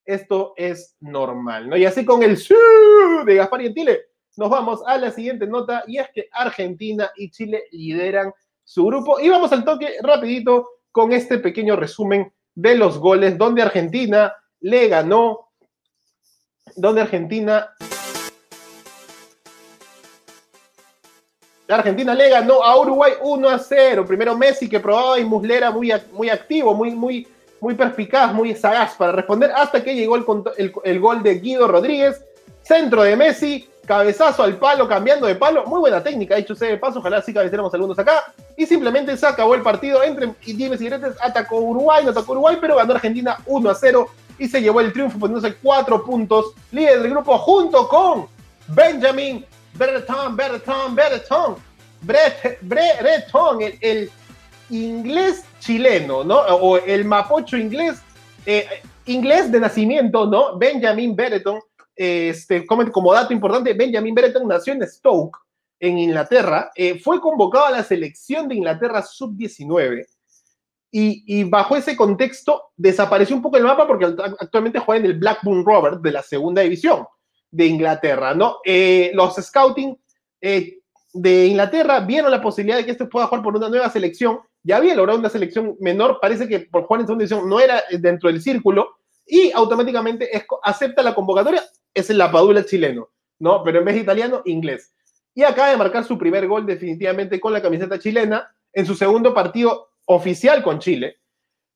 esto 0.08 0.54
es 0.56 0.96
normal, 1.00 1.68
¿no? 1.68 1.76
Y 1.76 1.84
así 1.84 2.02
con 2.04 2.22
el 2.22 2.38
de 3.26 3.34
Gaspar 3.34 3.60
y 3.60 3.64
Gentile, 3.64 4.00
nos 4.38 4.48
vamos 4.48 4.80
a 4.86 4.96
la 4.96 5.10
siguiente 5.10 5.46
nota 5.46 5.84
y 5.86 5.98
es 5.98 6.08
que 6.14 6.28
Argentina 6.32 7.10
y 7.14 7.30
Chile 7.30 7.64
lideran 7.72 8.32
su 8.64 8.86
grupo. 8.86 9.20
Y 9.20 9.28
vamos 9.28 9.52
al 9.52 9.64
toque 9.64 9.96
rapidito 10.02 10.66
con 10.92 11.12
este 11.12 11.38
pequeño 11.38 11.76
resumen 11.76 12.32
de 12.54 12.74
los 12.74 12.98
goles 12.98 13.36
donde 13.36 13.60
Argentina 13.60 14.34
le 14.60 14.88
ganó, 14.88 15.50
donde 16.74 17.02
Argentina 17.02 17.74
Argentina 21.68 22.14
le 22.14 22.30
ganó 22.30 22.64
a 22.64 22.80
Uruguay 22.80 23.12
1 23.20 23.46
a 23.46 23.58
0. 23.58 24.06
Primero 24.06 24.34
Messi 24.34 24.70
que 24.70 24.80
probaba 24.80 25.20
y 25.20 25.24
Muslera 25.26 25.70
muy, 25.70 25.92
muy 26.12 26.30
activo, 26.30 26.72
muy, 26.74 26.92
muy, 26.92 27.28
muy 27.60 27.74
perspicaz, 27.74 28.32
muy 28.32 28.54
sagaz 28.54 28.94
para 28.96 29.12
responder, 29.12 29.52
hasta 29.52 29.82
que 29.82 29.94
llegó 29.94 30.16
el, 30.16 30.72
el, 30.84 31.00
gol 31.00 31.22
de 31.22 31.38
Guido 31.38 31.68
Rodríguez. 31.68 32.24
Centro 32.62 33.02
de 33.02 33.16
Messi, 33.16 33.66
cabezazo 33.86 34.42
al 34.42 34.58
palo, 34.58 34.86
cambiando 34.86 35.26
de 35.26 35.34
palo. 35.34 35.64
Muy 35.64 35.80
buena 35.80 36.02
técnica, 36.02 36.36
dicho 36.36 36.54
sea 36.54 36.68
de 36.68 36.76
paso. 36.76 36.98
Ojalá 36.98 37.22
sí 37.22 37.32
cabecéramos 37.32 37.72
algunos 37.72 37.98
acá. 37.98 38.32
Y 38.56 38.66
simplemente 38.66 39.16
se 39.16 39.26
acabó 39.26 39.54
el 39.54 39.62
partido 39.62 40.02
entre 40.02 40.34
Dimes 40.44 40.80
y 40.80 40.86
Gretes. 40.86 41.14
Atacó 41.22 41.60
Uruguay, 41.60 42.04
no 42.04 42.10
atacó 42.10 42.32
Uruguay, 42.32 42.58
pero 42.60 42.76
ganó 42.76 42.92
Argentina 42.94 43.38
1 43.46 43.70
a 43.70 43.74
0 43.74 44.08
y 44.38 44.48
se 44.48 44.60
llevó 44.60 44.80
el 44.80 44.92
triunfo 44.92 45.18
poniéndose 45.18 45.54
cuatro 45.56 46.04
puntos. 46.04 46.52
Líder 46.70 47.02
del 47.02 47.10
grupo 47.10 47.38
junto 47.38 47.88
con 47.88 48.26
Benjamin 48.68 49.44
Bertón, 49.74 50.36
Bertón, 50.36 50.94
Bertón, 50.94 51.56
Breton, 52.02 53.58
el, 53.80 54.10
inglés 54.70 55.44
chileno, 55.58 56.24
¿no? 56.24 56.38
O 56.38 56.78
el 56.78 57.04
mapocho 57.04 57.56
inglés, 57.56 58.00
eh, 58.46 58.66
inglés 59.06 59.50
de 59.50 59.60
nacimiento, 59.60 60.26
¿no? 60.26 60.58
Benjamin 60.58 61.14
Brereton, 61.14 61.60
este, 61.94 62.66
como 62.66 63.12
dato 63.12 63.32
importante, 63.32 63.74
Benjamin 63.74 64.14
Brereton 64.14 64.46
nació 64.46 64.72
en 64.72 64.86
Stoke, 64.86 65.38
en 65.80 65.98
Inglaterra, 65.98 66.70
eh, 66.74 66.98
fue 66.98 67.20
convocado 67.20 67.66
a 67.66 67.70
la 67.70 67.84
selección 67.84 68.48
de 68.48 68.56
Inglaterra 68.56 69.02
sub-19 69.02 70.06
y, 70.90 71.44
bajo 71.44 71.76
ese 71.76 71.94
contexto 71.94 72.70
desapareció 72.76 73.36
un 73.36 73.42
poco 73.42 73.58
el 73.58 73.64
mapa 73.64 73.86
porque 73.86 74.06
actualmente 74.06 74.78
juega 74.78 75.04
en 75.04 75.06
el 75.06 75.18
Blackburn 75.18 75.64
Rovers 75.64 76.02
de 76.02 76.12
la 76.12 76.22
segunda 76.22 76.62
división 76.62 77.06
de 77.50 77.66
Inglaterra, 77.66 78.34
¿no? 78.34 78.56
Eh, 78.64 79.10
los 79.14 79.36
scouting 79.36 79.96
de 81.12 81.46
Inglaterra 81.46 82.00
vieron 82.00 82.30
la 82.30 82.42
posibilidad 82.42 82.78
de 82.78 82.84
que 82.84 82.92
este 82.92 83.06
pueda 83.06 83.26
jugar 83.26 83.42
por 83.42 83.56
una 83.56 83.68
nueva 83.68 83.90
selección. 83.90 84.40
Ya 84.68 84.76
había 84.76 84.94
logrado 84.94 85.18
una 85.18 85.30
selección 85.30 85.78
menor, 85.80 86.18
parece 86.20 86.46
que 86.46 86.60
por 86.60 86.82
jugar 86.82 87.00
en 87.00 87.06
segunda 87.06 87.24
división 87.24 87.48
no 87.48 87.58
era 87.58 87.82
dentro 87.98 88.28
del 88.28 88.42
círculo 88.42 88.98
y 89.26 89.50
automáticamente 89.52 90.30
acepta 90.62 91.02
la 91.02 91.14
convocatoria. 91.14 91.62
Es 91.94 92.10
el 92.10 92.18
Lapadula 92.18 92.62
chileno, 92.66 93.08
¿no? 93.38 93.64
Pero 93.64 93.78
en 93.78 93.86
vez 93.86 93.94
de 93.94 94.02
italiano, 94.02 94.42
inglés. 94.44 94.92
Y 95.34 95.42
acaba 95.42 95.70
de 95.70 95.78
marcar 95.78 96.04
su 96.04 96.18
primer 96.18 96.46
gol 96.46 96.66
definitivamente 96.66 97.40
con 97.40 97.54
la 97.54 97.62
camiseta 97.62 97.98
chilena 97.98 98.54
en 98.74 98.84
su 98.84 98.94
segundo 98.94 99.32
partido 99.32 99.88
oficial 100.04 100.62
con 100.62 100.80
Chile. 100.80 101.16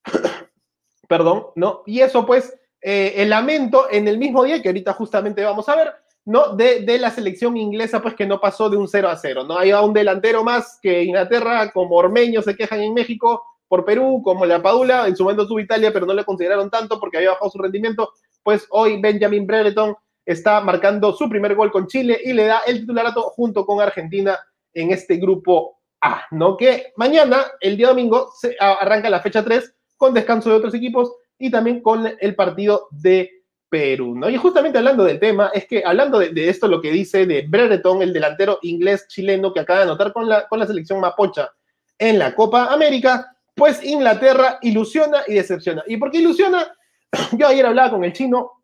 perdón, 1.09 1.47
¿no? 1.55 1.85
Y 1.87 2.01
eso 2.01 2.27
pues, 2.27 2.55
eh, 2.83 3.15
el 3.17 3.31
lamento 3.31 3.87
en 3.91 4.07
el 4.07 4.19
mismo 4.19 4.45
día 4.45 4.61
que 4.61 4.69
ahorita 4.69 4.93
justamente 4.93 5.43
vamos 5.43 5.67
a 5.71 5.77
ver, 5.77 5.95
¿no? 6.25 6.55
De, 6.55 6.81
de, 6.81 6.99
la 6.99 7.11
selección 7.11 7.57
inglesa, 7.57 8.01
pues 8.01 8.15
que 8.15 8.27
no 8.27 8.41
pasó 8.41 8.71
de 8.71 8.77
un 8.77 8.89
0 8.89 9.09
a 9.09 9.17
0, 9.17 9.45
¿no? 9.45 9.59
Hay 9.59 9.73
un 9.73 9.93
delantero 9.93 10.45
más 10.45 10.79
que 10.81 11.03
Inglaterra, 11.03 11.71
como 11.73 11.97
Ormeño 11.97 12.43
se 12.43 12.57
quejan 12.57 12.81
en 12.81 12.95
México 12.95 13.43
por 13.69 13.85
Perú, 13.85 14.21
como 14.23 14.45
la 14.45 14.61
Padula, 14.61 15.09
en 15.09 15.17
su 15.17 15.25
momento 15.25 15.47
tuvo 15.47 15.59
Italia, 15.59 15.93
pero 15.93 16.05
no 16.05 16.13
le 16.13 16.25
consideraron 16.25 16.69
tanto 16.69 17.01
porque 17.01 17.17
había 17.17 17.31
bajado 17.31 17.51
su 17.51 17.59
rendimiento, 17.59 18.13
pues 18.43 18.67
hoy 18.69 19.01
Benjamin 19.01 19.47
Brereton 19.47 19.97
está 20.27 20.61
marcando 20.61 21.13
su 21.13 21.29
primer 21.29 21.55
gol 21.55 21.73
con 21.73 21.87
Chile 21.87 22.21
y 22.23 22.33
le 22.33 22.45
da 22.45 22.61
el 22.67 22.81
titularato 22.81 23.23
junto 23.31 23.65
con 23.65 23.81
Argentina 23.81 24.39
en 24.75 24.91
este 24.93 25.17
grupo 25.17 25.81
A, 26.01 26.27
¿no? 26.33 26.57
Que 26.57 26.93
mañana, 26.97 27.47
el 27.61 27.77
día 27.77 27.89
domingo, 27.89 28.31
se 28.39 28.57
arranca 28.61 29.09
la 29.09 29.21
fecha 29.21 29.43
3 29.43 29.75
con 29.97 30.15
descanso 30.15 30.51
de 30.51 30.57
otros 30.57 30.75
equipos 30.75 31.13
y 31.39 31.51
también 31.51 31.81
con 31.81 32.07
el 32.21 32.35
partido 32.35 32.89
de 32.91 33.42
Perú, 33.73 34.15
¿no? 34.15 34.29
Y 34.29 34.37
justamente 34.37 34.77
hablando 34.77 35.03
del 35.03 35.19
tema, 35.19 35.51
es 35.55 35.67
que 35.67 35.83
hablando 35.83 36.19
de, 36.19 36.49
esto, 36.51 36.69
lo 36.69 36.83
que 36.83 36.91
dice 36.91 37.25
de 37.25 37.47
Brereton, 37.49 38.03
el 38.03 38.13
delantero 38.13 38.59
inglés 38.61 39.07
chileno 39.09 39.55
que 39.55 39.61
acaba 39.61 39.79
de 39.79 39.85
anotar 39.87 40.13
con 40.13 40.29
la, 40.29 40.47
con 40.47 40.59
la 40.59 40.67
selección 40.67 41.01
mapocha 41.01 41.51
en 41.99 42.19
la 42.19 42.35
Copa 42.35 42.67
América, 42.67 43.35
pues 43.55 43.83
Inglaterra 43.83 44.59
ilusiona 44.61 45.23
y 45.27 45.33
decepciona. 45.33 45.83
¿Y 45.87 45.97
por 45.97 46.11
qué 46.11 46.19
ilusiona? 46.19 46.71
Yo 47.33 47.49
ayer 47.49 47.65
hablaba 47.65 47.93
con 47.93 48.05
el 48.05 48.13
chino 48.13 48.63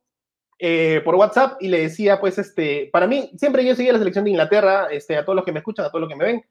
eh, 0.59 1.01
por 1.03 1.15
WhatsApp 1.15 1.57
y 1.63 1.69
le 1.69 1.81
decía, 1.81 2.21
pues, 2.21 2.37
este, 2.37 2.91
para 2.93 3.07
mí, 3.07 3.31
siempre 3.39 3.65
yo 3.65 3.75
seguía 3.75 3.93
la 3.93 4.01
selección 4.01 4.25
de 4.25 4.33
Inglaterra, 4.33 4.89
este, 4.91 5.17
a 5.17 5.25
todos 5.25 5.37
los 5.37 5.45
que 5.47 5.53
me 5.53 5.61
escuchan, 5.61 5.87
a 5.87 5.89
todos 5.89 6.03
los 6.03 6.11
que 6.11 6.17
me 6.17 6.25
ven. 6.25 6.45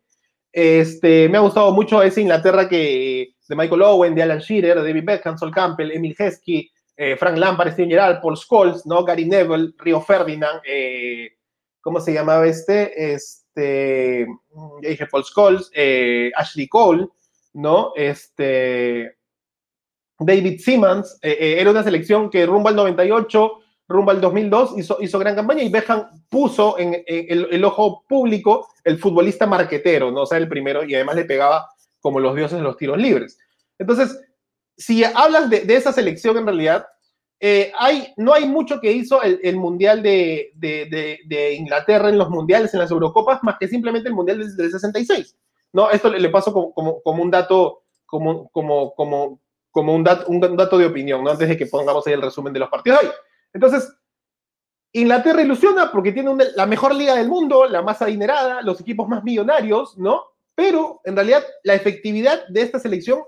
Este, 0.51 1.29
me 1.29 1.37
ha 1.37 1.41
gustado 1.41 1.71
mucho 1.73 2.01
esa 2.01 2.21
Inglaterra 2.21 2.67
que, 2.67 3.35
de 3.47 3.55
Michael 3.55 3.81
Owen, 3.83 4.15
de 4.15 4.23
Alan 4.23 4.39
Shearer, 4.39 4.81
de 4.81 4.87
David 4.87 5.03
Beckham, 5.05 5.37
Sol 5.37 5.51
Campbell, 5.53 5.91
Emil 5.91 6.15
Heskey, 6.17 6.71
eh, 6.99 7.15
Frank 7.15 7.37
Lampard, 7.37 7.73
Steven 7.73 7.91
Gerrard, 7.91 8.21
Paul 8.21 8.35
Scholes, 8.35 8.83
¿no? 8.87 9.03
Gary 9.03 9.25
Neville, 9.25 9.71
Rio 9.77 10.01
Ferdinand, 10.01 10.61
eh, 10.65 11.37
¿cómo 11.79 11.99
se 11.99 12.11
llamaba 12.11 12.47
este? 12.47 13.13
Este, 13.13 14.25
ya 14.81 14.89
dije 14.89 15.05
Paul 15.05 15.23
Scholes, 15.23 15.69
eh, 15.75 16.31
Ashley 16.35 16.67
Cole, 16.67 17.07
¿no? 17.53 17.93
Este, 17.95 19.15
David 20.17 20.59
Simmons, 20.59 21.19
era 21.21 21.69
una 21.69 21.83
selección 21.83 22.31
que 22.31 22.47
rumbo 22.47 22.69
al 22.69 22.75
98, 22.75 23.51
rumbo 23.87 24.09
al 24.09 24.19
2002 24.19 24.79
hizo, 24.79 24.97
hizo 24.99 25.19
gran 25.19 25.35
campaña 25.35 25.61
y 25.61 25.69
Beckham 25.69 26.09
puso 26.29 26.79
en, 26.79 27.03
el, 27.05 27.47
el, 27.51 27.63
ojo 27.63 28.03
público 28.09 28.69
el 28.83 28.97
futbolista 28.97 29.45
marquetero, 29.45 30.09
¿no? 30.09 30.23
O 30.23 30.25
sea, 30.25 30.39
el 30.39 30.49
primero 30.49 30.83
y 30.83 30.95
además 30.95 31.15
le 31.15 31.25
pegaba 31.25 31.69
como 31.99 32.19
los 32.19 32.35
dioses 32.35 32.59
los 32.59 32.75
tiros 32.75 32.97
libres. 32.97 33.37
Entonces, 33.77 34.19
si 34.77 35.03
hablas 35.03 35.49
de, 35.49 35.65
esa 35.69 35.91
selección 35.91 36.37
en 36.37 36.45
realidad, 36.45 36.87
eh, 37.39 37.71
no 38.17 38.33
hay 38.33 38.47
mucho 38.47 38.79
que 38.79 38.91
hizo 38.91 39.21
el, 39.21 39.55
Mundial 39.57 40.01
de, 40.03 41.55
Inglaterra 41.57 42.09
en 42.09 42.17
los 42.17 42.29
Mundiales, 42.29 42.73
en 42.73 42.79
las 42.79 42.91
Eurocopas, 42.91 43.43
más 43.43 43.57
que 43.59 43.67
simplemente 43.67 44.09
el 44.09 44.15
Mundial 44.15 44.55
del, 44.55 44.71
66. 44.71 45.35
¿no? 45.73 45.89
Esto 45.89 46.09
le, 46.09 46.29
paso 46.29 46.53
como, 46.53 47.01
un 47.03 47.31
dato, 47.31 47.83
como, 48.05 48.49
un 48.53 50.03
dato 50.03 50.77
de 50.77 50.85
opinión, 50.85 51.23
¿no? 51.23 51.31
antes 51.31 51.49
de 51.49 51.57
que 51.57 51.65
pongamos 51.65 52.05
ahí 52.07 52.13
el 52.13 52.21
resumen 52.21 52.53
de 52.53 52.59
los 52.59 52.69
partidos 52.69 53.01
de 53.01 53.07
hoy. 53.07 53.13
Entonces, 53.53 53.91
Inglaterra 54.93 55.41
ilusiona 55.41 55.91
porque 55.91 56.11
tiene 56.11 56.31
la 56.55 56.65
mejor 56.65 56.95
liga 56.95 57.15
del 57.15 57.27
mundo, 57.27 57.65
la 57.65 57.81
más 57.81 58.01
adinerada, 58.01 58.61
los 58.61 58.79
equipos 58.79 59.07
más 59.07 59.23
millonarios, 59.23 59.97
¿no? 59.97 60.23
Pero 60.55 61.01
en 61.03 61.15
realidad 61.15 61.43
la 61.63 61.75
efectividad 61.75 62.47
de 62.47 62.61
esta 62.61 62.79
selección 62.79 63.21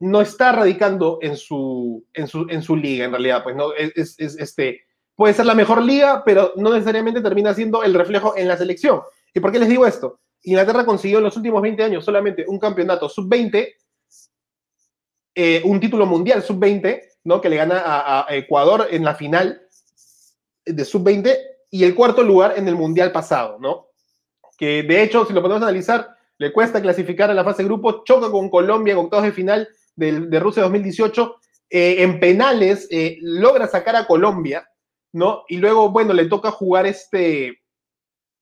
no 0.00 0.22
está 0.22 0.52
radicando 0.52 1.18
en 1.20 1.36
su, 1.36 2.06
en 2.14 2.26
su, 2.26 2.46
en 2.48 2.62
su 2.62 2.74
liga, 2.74 3.04
en 3.04 3.10
realidad, 3.12 3.42
pues 3.42 3.54
no, 3.54 3.74
es, 3.74 4.18
este, 4.18 4.82
puede 5.14 5.34
ser 5.34 5.44
la 5.44 5.54
mejor 5.54 5.82
liga, 5.82 6.22
pero 6.24 6.54
no 6.56 6.72
necesariamente 6.72 7.20
termina 7.20 7.52
siendo 7.52 7.82
el 7.82 7.92
reflejo 7.92 8.34
en 8.36 8.48
la 8.48 8.56
selección. 8.56 9.02
¿Y 9.34 9.40
por 9.40 9.52
qué 9.52 9.58
les 9.58 9.68
digo 9.68 9.86
esto? 9.86 10.18
Inglaterra 10.42 10.86
consiguió 10.86 11.18
en 11.18 11.24
los 11.24 11.36
últimos 11.36 11.60
20 11.60 11.82
años 11.82 12.04
solamente 12.04 12.46
un 12.48 12.58
campeonato 12.58 13.10
sub-20, 13.10 13.74
eh, 15.34 15.62
un 15.66 15.78
título 15.78 16.06
mundial 16.06 16.42
sub-20, 16.42 17.02
¿no? 17.24 17.42
Que 17.42 17.50
le 17.50 17.56
gana 17.56 17.82
a, 17.84 18.26
Ecuador 18.34 18.88
en 18.90 19.04
la 19.04 19.14
final 19.14 19.60
de 20.64 20.82
sub-20 20.82 21.36
y 21.70 21.84
el 21.84 21.94
cuarto 21.94 22.22
lugar 22.22 22.54
en 22.56 22.66
el 22.68 22.74
mundial 22.74 23.12
pasado, 23.12 23.58
¿no? 23.60 23.88
Que 24.56 24.82
de 24.82 25.02
hecho, 25.02 25.26
si 25.26 25.34
lo 25.34 25.42
podemos 25.42 25.62
analizar, 25.62 26.16
le 26.38 26.54
cuesta 26.54 26.80
clasificar 26.80 27.30
a 27.30 27.34
la 27.34 27.44
fase 27.44 27.62
de 27.62 27.68
grupo, 27.68 28.02
choca 28.02 28.30
con 28.30 28.48
Colombia 28.48 28.92
en 28.92 28.98
octavos 28.98 29.26
de 29.26 29.32
final 29.32 29.68
de, 30.00 30.40
Rusia 30.40 30.62
2018, 30.62 31.36
eh, 31.68 32.02
en 32.02 32.18
penales 32.18 32.88
eh, 32.90 33.18
logra 33.20 33.68
sacar 33.68 33.96
a 33.96 34.06
Colombia, 34.06 34.68
¿no? 35.12 35.44
Y 35.48 35.58
luego, 35.58 35.90
bueno, 35.90 36.12
le 36.12 36.26
toca 36.26 36.50
jugar 36.50 36.86
este, 36.86 37.60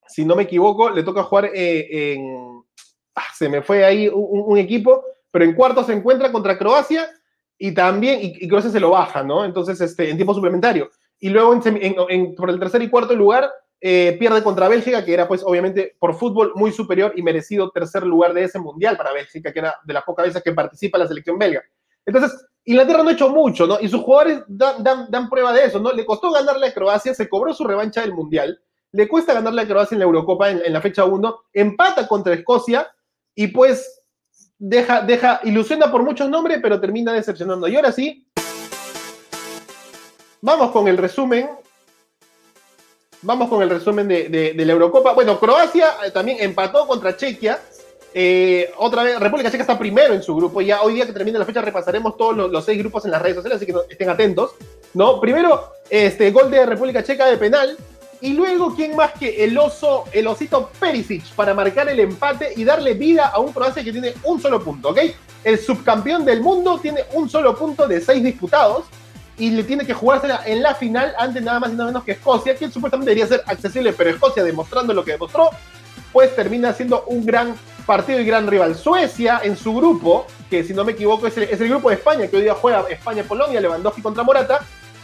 si 0.06 0.24
no 0.24 0.36
me 0.36 0.44
equivoco, 0.44 0.90
le 0.90 1.02
toca 1.02 1.24
jugar 1.24 1.50
eh, 1.54 2.14
en, 2.14 2.62
ah, 3.14 3.26
se 3.34 3.48
me 3.48 3.62
fue 3.62 3.84
ahí 3.84 4.08
un, 4.08 4.56
equipo, 4.56 5.04
pero 5.30 5.44
en 5.44 5.54
cuartos 5.54 5.86
se 5.86 5.92
encuentra 5.92 6.32
contra 6.32 6.56
Croacia 6.56 7.08
y 7.58 7.72
también, 7.72 8.20
y, 8.22 8.48
Croacia 8.48 8.70
se 8.70 8.80
lo 8.80 8.90
baja, 8.90 9.22
¿no? 9.22 9.44
Entonces, 9.44 9.80
este, 9.80 10.10
en 10.10 10.16
tiempo 10.16 10.34
suplementario. 10.34 10.90
Y 11.20 11.30
luego 11.30 11.52
en, 11.52 12.34
por 12.36 12.48
el 12.48 12.60
tercer 12.60 12.80
y 12.82 12.88
cuarto 12.88 13.14
lugar 13.14 13.50
pierde 13.80 14.42
contra 14.42 14.68
Bélgica, 14.68 15.04
que 15.04 15.14
era 15.14 15.28
pues 15.28 15.42
obviamente 15.44 15.96
por 15.98 16.14
fútbol 16.14 16.52
muy 16.54 16.72
superior 16.72 17.12
y 17.16 17.22
merecido 17.22 17.70
tercer 17.70 18.04
lugar 18.04 18.34
de 18.34 18.44
ese 18.44 18.58
mundial 18.58 18.96
para 18.96 19.12
Bélgica, 19.12 19.52
que 19.52 19.60
era 19.60 19.74
de 19.84 19.94
las 19.94 20.04
pocas 20.04 20.26
veces 20.26 20.42
que 20.42 20.52
participa 20.52 20.98
la 20.98 21.06
selección 21.06 21.38
belga. 21.38 21.62
Entonces, 22.04 22.42
Inglaterra 22.64 23.02
no 23.02 23.10
ha 23.10 23.12
hecho 23.12 23.28
mucho, 23.28 23.66
¿no? 23.66 23.78
Y 23.80 23.88
sus 23.88 24.02
jugadores 24.02 24.42
dan, 24.48 25.08
dan, 25.10 25.28
prueba 25.28 25.52
de 25.52 25.64
eso, 25.64 25.78
¿no? 25.78 25.92
Le 25.92 26.04
costó 26.04 26.30
ganarle 26.30 26.66
a 26.66 26.74
Croacia, 26.74 27.14
se 27.14 27.28
cobró 27.28 27.52
su 27.54 27.64
revancha 27.64 28.00
del 28.00 28.14
mundial, 28.14 28.60
le 28.92 29.08
cuesta 29.08 29.34
ganarle 29.34 29.62
a 29.62 29.66
Croacia 29.66 29.94
en 29.94 30.00
la 30.00 30.04
Eurocopa 30.06 30.50
en, 30.50 30.72
la 30.72 30.80
fecha 30.80 31.04
1, 31.04 31.40
empata 31.52 32.08
contra 32.08 32.34
Escocia 32.34 32.90
y 33.34 33.48
pues 33.48 34.02
deja, 34.58 35.02
deja, 35.02 35.40
ilusiona 35.44 35.90
por 35.90 36.02
muchos 36.02 36.28
nombres, 36.28 36.60
pero 36.62 36.80
termina 36.80 37.12
decepcionando. 37.12 37.68
Y 37.68 37.76
ahora 37.76 37.92
sí, 37.92 38.26
vamos 40.40 40.70
con 40.70 40.88
el 40.88 40.96
resumen 40.96 41.48
Vamos 43.22 43.48
con 43.48 43.62
el 43.62 43.70
resumen 43.70 44.06
de, 44.06 44.52
la 44.54 44.72
Eurocopa. 44.72 45.12
Bueno, 45.12 45.40
Croacia 45.40 45.94
eh, 46.06 46.10
también 46.12 46.38
empató 46.40 46.86
contra 46.86 47.16
Chequia. 47.16 47.58
Eh, 48.14 48.72
otra 48.78 49.02
vez, 49.02 49.18
República 49.18 49.50
Checa 49.50 49.64
está 49.64 49.78
primero 49.78 50.14
en 50.14 50.22
su 50.22 50.36
grupo. 50.36 50.60
Ya 50.60 50.82
hoy 50.82 50.94
día 50.94 51.06
que 51.06 51.12
termine 51.12 51.38
la 51.38 51.44
fecha 51.44 51.60
repasaremos 51.60 52.16
todos 52.16 52.36
los, 52.36 52.64
seis 52.64 52.78
grupos 52.78 53.04
en 53.04 53.10
las 53.10 53.20
redes 53.20 53.36
sociales, 53.36 53.56
así 53.56 53.66
que 53.66 53.74
estén 53.90 54.08
atentos. 54.08 54.52
¿no? 54.94 55.20
Primero, 55.20 55.72
este 55.90 56.30
gol 56.30 56.50
de 56.50 56.64
República 56.64 57.02
Checa 57.02 57.26
de 57.26 57.36
penal. 57.36 57.76
Y 58.20 58.32
luego, 58.34 58.74
¿quién 58.74 58.96
más 58.96 59.12
que 59.12 59.44
el 59.44 59.56
oso, 59.56 60.04
el 60.12 60.26
osito 60.26 60.70
Perisic 60.80 61.24
para 61.34 61.54
marcar 61.54 61.88
el 61.88 62.00
empate 62.00 62.52
y 62.56 62.64
darle 62.64 62.94
vida 62.94 63.28
a 63.28 63.38
un 63.38 63.52
Croacia 63.52 63.84
que 63.84 63.92
tiene 63.92 64.14
un 64.24 64.40
solo 64.40 64.62
punto, 64.62 64.88
¿ok? 64.90 64.98
El 65.44 65.58
subcampeón 65.58 66.24
del 66.24 66.40
mundo 66.40 66.78
tiene 66.82 67.04
un 67.14 67.28
solo 67.28 67.56
punto 67.56 67.86
de 67.86 68.00
seis 68.00 68.22
disputados 68.22 68.86
y 69.38 69.50
le 69.50 69.62
tiene 69.62 69.86
que 69.86 69.94
jugársela 69.94 70.42
en 70.44 70.62
la 70.62 70.74
final 70.74 71.14
ante 71.18 71.40
nada 71.40 71.60
más 71.60 71.70
y 71.70 71.74
nada 71.74 71.86
menos 71.90 72.04
que 72.04 72.12
Escocia, 72.12 72.56
que 72.56 72.70
supuestamente 72.70 73.10
debería 73.10 73.26
ser 73.26 73.42
accesible, 73.46 73.92
pero 73.92 74.10
Escocia 74.10 74.42
demostrando 74.42 74.92
lo 74.92 75.04
que 75.04 75.12
demostró, 75.12 75.50
pues 76.12 76.34
termina 76.34 76.72
siendo 76.72 77.04
un 77.04 77.24
gran 77.24 77.54
partido 77.86 78.20
y 78.20 78.24
gran 78.24 78.46
rival. 78.48 78.76
Suecia 78.76 79.40
en 79.42 79.56
su 79.56 79.74
grupo, 79.74 80.26
que 80.50 80.64
si 80.64 80.74
no 80.74 80.84
me 80.84 80.92
equivoco 80.92 81.26
es 81.26 81.36
el, 81.36 81.68
grupo 81.68 81.88
de 81.88 81.96
España, 81.96 82.26
que 82.26 82.36
hoy 82.36 82.42
día 82.42 82.54
juega 82.54 82.84
España-Polonia, 82.88 83.60
Lewandowski 83.60 84.02
contra 84.02 84.24
Morata, 84.24 84.60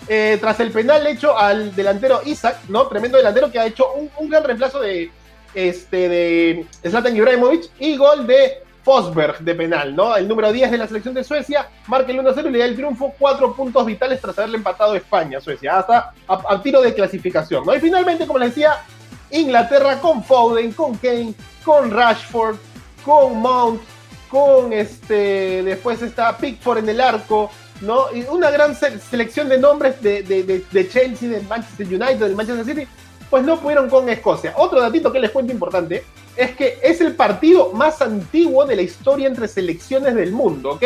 eh, 0.08 0.36
tras 0.40 0.58
el 0.60 0.70
penal 0.70 1.06
hecho 1.06 1.38
al 1.38 1.74
delantero 1.74 2.20
Isaac, 2.24 2.58
¿no? 2.68 2.86
Tremendo 2.88 3.16
delantero 3.16 3.50
que 3.50 3.58
ha 3.58 3.66
hecho 3.66 3.86
un, 3.92 4.28
gran 4.28 4.44
reemplazo 4.44 4.80
de, 4.80 5.10
este, 5.54 6.08
de 6.08 6.66
Zlatan 6.82 7.16
Ibrahimovic 7.16 7.70
y 7.78 7.96
gol 7.96 8.26
de 8.26 8.63
Fosberg 8.84 9.40
de 9.40 9.54
penal, 9.54 9.96
¿no? 9.96 10.14
El 10.14 10.28
número 10.28 10.52
10 10.52 10.70
de 10.70 10.78
la 10.78 10.86
selección 10.86 11.14
de 11.14 11.24
Suecia 11.24 11.68
marca 11.86 12.12
el 12.12 12.20
1-0 12.20 12.48
y 12.48 12.50
le 12.50 12.58
da 12.58 12.66
el 12.66 12.76
triunfo, 12.76 13.14
cuatro 13.18 13.54
puntos 13.54 13.86
vitales 13.86 14.20
tras 14.20 14.38
haberle 14.38 14.58
empatado 14.58 14.92
a 14.92 14.96
España, 14.98 15.40
Suecia, 15.40 15.78
hasta 15.78 16.12
a, 16.28 16.62
tiro 16.62 16.82
de 16.82 16.92
clasificación, 16.92 17.64
¿no? 17.64 17.74
Y 17.74 17.80
finalmente, 17.80 18.26
como 18.26 18.38
les 18.38 18.50
decía, 18.50 18.82
Inglaterra 19.30 19.98
con 20.00 20.22
Foden, 20.22 20.72
con 20.72 20.96
Kane, 20.96 21.34
con 21.64 21.90
Rashford, 21.90 22.56
con 23.04 23.40
Mount, 23.40 23.80
con 24.28 24.72
este, 24.72 25.62
después 25.62 26.02
está 26.02 26.36
Pickford 26.36 26.78
en 26.78 26.88
el 26.90 27.00
arco, 27.00 27.50
¿no? 27.80 28.14
Y 28.14 28.22
una 28.24 28.50
gran 28.50 28.76
selección 28.76 29.48
de 29.48 29.58
nombres 29.58 30.02
de, 30.02 30.22
de, 30.22 30.88
Chelsea, 30.88 31.28
de 31.28 31.40
Manchester 31.40 31.86
United, 31.86 32.18
del 32.18 32.36
Manchester 32.36 32.66
City, 32.66 32.86
pues 33.30 33.44
no 33.44 33.58
pudieron 33.58 33.88
con 33.88 34.08
Escocia. 34.10 34.52
Otro 34.56 34.80
datito 34.80 35.10
que 35.10 35.20
les 35.20 35.30
cuento 35.30 35.52
importante 35.52 36.04
es 36.36 36.56
que 36.56 36.78
es 36.82 37.00
el 37.00 37.14
partido 37.14 37.72
más 37.72 38.02
antiguo 38.02 38.64
de 38.64 38.76
la 38.76 38.82
historia 38.82 39.28
entre 39.28 39.48
selecciones 39.48 40.14
del 40.14 40.32
mundo, 40.32 40.72
¿ok? 40.72 40.82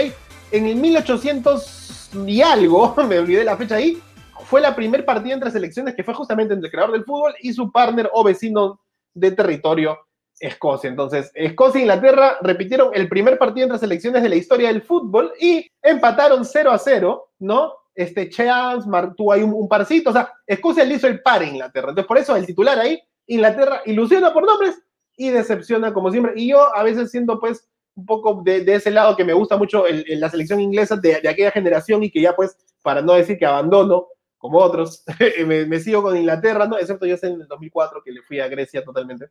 En 0.51 0.67
el 0.67 0.77
1800 0.77 2.11
y 2.27 2.43
algo, 2.43 2.95
me 3.09 3.19
olvidé 3.19 3.45
la 3.45 3.57
fecha 3.57 3.77
ahí, 3.77 4.01
fue 4.45 4.61
la 4.61 4.75
primer 4.75 5.05
partida 5.05 5.35
entre 5.35 5.51
selecciones 5.51 5.95
que 5.95 6.05
fue 6.05 6.15
justamente 6.15 6.55
entre 6.55 6.69
el 6.69 6.73
creador 6.73 6.93
del 6.93 7.05
fútbol 7.05 7.35
y 7.41 7.53
su 7.53 7.71
partner 7.71 8.09
o 8.13 8.25
vecino 8.25 8.81
de 9.15 9.33
territorio, 9.33 9.99
Escocia. 10.41 10.89
Entonces, 10.89 11.31
Escocia 11.35 11.81
e 11.81 11.83
Inglaterra 11.83 12.39
repitieron 12.41 12.91
el 12.95 13.09
primer 13.09 13.39
partido 13.39 13.65
entre 13.65 13.79
selecciones 13.79 14.23
de 14.23 14.29
la 14.29 14.37
historia 14.37 14.69
del 14.69 14.83
fútbol 14.83 15.33
y 15.41 15.69
empataron 15.83 16.45
0 16.45 16.71
a 16.71 16.79
0, 16.79 17.31
¿no? 17.41 17.73
Este 17.95 18.29
Chance 18.31 18.89
tuvo 19.17 19.33
ahí 19.33 19.43
un, 19.43 19.69
parcito, 19.69 20.11
o 20.11 20.13
sea, 20.13 20.33
Escocia 20.47 20.85
le 20.85 20.95
hizo 20.95 21.09
el 21.09 21.21
par 21.21 21.43
a 21.43 21.47
Inglaterra. 21.47 21.89
Entonces, 21.89 22.07
por 22.07 22.19
eso 22.19 22.37
el 22.37 22.47
titular 22.47 22.79
ahí, 22.79 23.01
Inglaterra 23.27 23.83
ilusiona 23.87 24.33
por 24.33 24.47
nombres 24.47 24.81
y 25.19 25.29
decepciona 25.29 25.93
como 25.93 26.11
siempre. 26.11 26.33
Y 26.37 26.49
yo 26.49 26.75
a 26.75 26.83
veces 26.83 27.11
siento 27.11 27.39
pues 27.39 27.69
un 27.95 28.07
poco 28.07 28.41
de, 28.45 28.65
ese 28.75 28.91
lado 28.91 29.17
que 29.17 29.25
me 29.25 29.33
gusta 29.33 29.57
mucho 29.57 29.85
la 29.89 30.31
selección 30.31 30.61
inglesa 30.61 30.97
de, 30.97 31.21
de, 31.21 31.29
aquella 31.29 31.51
generación 31.51 32.03
y 32.05 32.11
que 32.11 32.23
ya 32.23 32.35
pues, 32.35 32.57
para 32.81 33.03
no 33.03 33.13
decir 33.15 33.37
que 33.37 33.45
abandono, 33.45 34.07
como 34.39 34.59
otros, 34.59 35.05
me, 35.47 35.81
sigo 35.81 36.03
con 36.03 36.17
Inglaterra, 36.17 36.67
¿no? 36.67 36.79
Excepto 36.79 37.07
yo 37.07 37.17
en 37.21 37.41
el 37.43 37.49
2004 37.49 38.03
que 38.03 38.13
le 38.13 38.23
fui 38.23 38.41
a 38.41 38.49
Grecia 38.49 38.85
totalmente. 38.85 39.27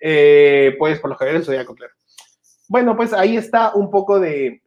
Eh, 0.00 0.74
pues 0.78 0.98
por 0.98 1.10
los 1.10 1.18
Javier 1.18 1.44
Zodíaco, 1.44 1.74
claro. 1.74 1.94
Bueno, 2.68 2.96
pues 2.96 3.12
ahí 3.12 3.36
está 3.36 3.74
un 3.74 3.90
poco 3.90 4.18
de, 4.20 4.62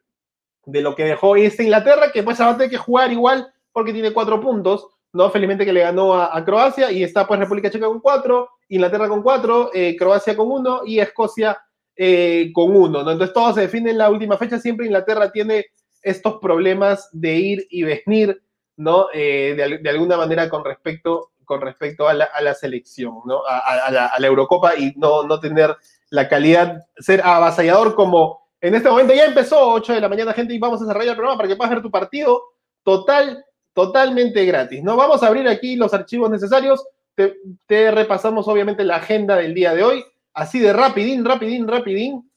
de 0.65 0.81
lo 0.81 0.95
que 0.95 1.03
dejó 1.03 1.35
esta 1.35 1.63
Inglaterra, 1.63 2.11
que 2.11 2.23
pues 2.23 2.39
ahora 2.39 2.57
tiene 2.57 2.71
que 2.71 2.77
jugar 2.77 3.11
igual 3.11 3.53
porque 3.73 3.93
tiene 3.93 4.13
cuatro 4.13 4.39
puntos, 4.41 4.87
¿no? 5.13 5.29
Felizmente 5.29 5.65
que 5.65 5.73
le 5.73 5.81
ganó 5.81 6.13
a, 6.13 6.43
Croacia 6.45 6.91
y 6.91 7.03
está 7.03 7.27
pues 7.27 7.39
República 7.39 7.69
Checa 7.69 7.87
con 7.87 7.99
cuatro, 7.99 8.49
Inglaterra 8.69 9.09
con 9.09 9.21
cuatro, 9.21 9.71
eh, 9.73 9.95
Croacia 9.97 10.35
con 10.35 10.51
uno 10.51 10.81
y 10.85 10.99
Escocia 10.99 11.61
eh, 11.95 12.51
con 12.53 12.75
uno, 12.75 13.03
¿no? 13.03 13.11
Entonces 13.11 13.33
todo 13.33 13.53
se 13.53 13.61
define 13.61 13.91
en 13.91 13.97
la 13.97 14.09
última 14.09 14.37
fecha, 14.37 14.59
siempre 14.59 14.85
Inglaterra 14.85 15.31
tiene 15.31 15.65
estos 16.01 16.39
problemas 16.39 17.09
de 17.11 17.35
ir 17.35 17.67
y 17.69 17.83
venir, 17.83 18.41
¿no? 18.77 19.07
de, 19.13 19.79
de, 19.81 19.89
alguna 19.89 20.17
manera 20.17 20.49
con 20.49 20.65
respecto 20.65 21.31
con 21.51 21.59
respecto 21.59 22.07
a 22.07 22.13
la, 22.13 22.53
selección, 22.53 23.15
¿no? 23.25 23.41
A, 23.45 23.91
la, 23.91 24.25
Eurocopa 24.25 24.73
y 24.77 24.93
no, 24.95 25.23
no 25.23 25.37
tener 25.41 25.75
la 26.09 26.29
calidad, 26.29 26.79
ser 26.97 27.19
avasallador 27.21 27.93
como 27.93 28.41
en 28.61 28.73
este 28.73 28.89
momento 28.89 29.13
ya 29.13 29.25
empezó, 29.25 29.71
8 29.73 29.93
de 29.93 29.99
la 29.99 30.07
mañana, 30.07 30.31
gente, 30.31 30.53
y 30.53 30.59
vamos 30.59 30.79
a 30.79 30.85
desarrollar 30.85 31.09
el 31.09 31.15
programa 31.17 31.35
para 31.35 31.49
que 31.49 31.57
puedas 31.57 31.73
ver 31.73 31.81
tu 31.81 31.91
partido 31.91 32.41
total, 32.83 33.43
totalmente 33.73 34.45
gratis, 34.45 34.83
¿no? 34.83 34.95
Vamos 34.95 35.23
a 35.23 35.27
abrir 35.27 35.47
aquí 35.47 35.75
los 35.75 35.93
archivos 35.93 36.29
necesarios, 36.29 36.85
te, 37.15 37.91
repasamos 37.91 38.47
obviamente 38.47 38.83
la 38.83 38.97
agenda 38.97 39.35
del 39.35 39.53
día 39.53 39.73
de 39.73 39.83
hoy, 39.83 40.05
así 40.33 40.59
de 40.59 40.73
rapidín, 40.73 41.25
rapidín, 41.25 41.67
rapidín. 41.67 42.31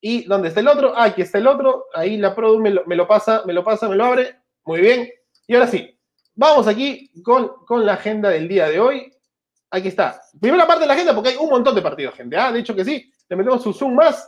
¿Y 0.00 0.24
dónde 0.24 0.48
está 0.48 0.60
el 0.60 0.68
otro? 0.68 0.94
Ah, 0.96 1.04
aquí 1.04 1.20
está 1.20 1.36
el 1.36 1.46
otro. 1.46 1.84
Ahí 1.92 2.16
la 2.16 2.34
Produ 2.34 2.58
me 2.58 2.96
lo 2.96 3.06
pasa, 3.06 3.42
me 3.44 3.52
lo 3.52 3.62
pasa, 3.62 3.86
me 3.86 3.96
lo 3.96 4.06
abre. 4.06 4.34
Muy 4.64 4.80
bien. 4.80 5.10
Y 5.46 5.54
ahora 5.54 5.66
sí, 5.66 6.00
Vamos 6.40 6.66
aquí 6.68 7.10
con, 7.22 7.66
con 7.66 7.84
la 7.84 7.92
agenda 7.92 8.30
del 8.30 8.48
día 8.48 8.66
de 8.66 8.80
hoy. 8.80 9.12
Aquí 9.70 9.88
está. 9.88 10.22
Primera 10.40 10.66
parte 10.66 10.80
de 10.80 10.86
la 10.86 10.94
agenda, 10.94 11.14
porque 11.14 11.28
hay 11.28 11.36
un 11.36 11.50
montón 11.50 11.74
de 11.74 11.82
partidos, 11.82 12.14
gente. 12.14 12.34
¿ah? 12.34 12.50
De 12.50 12.60
hecho 12.60 12.74
que 12.74 12.82
sí, 12.82 13.12
le 13.28 13.36
metemos 13.36 13.62
su 13.62 13.74
zoom 13.74 13.94
más 13.94 14.26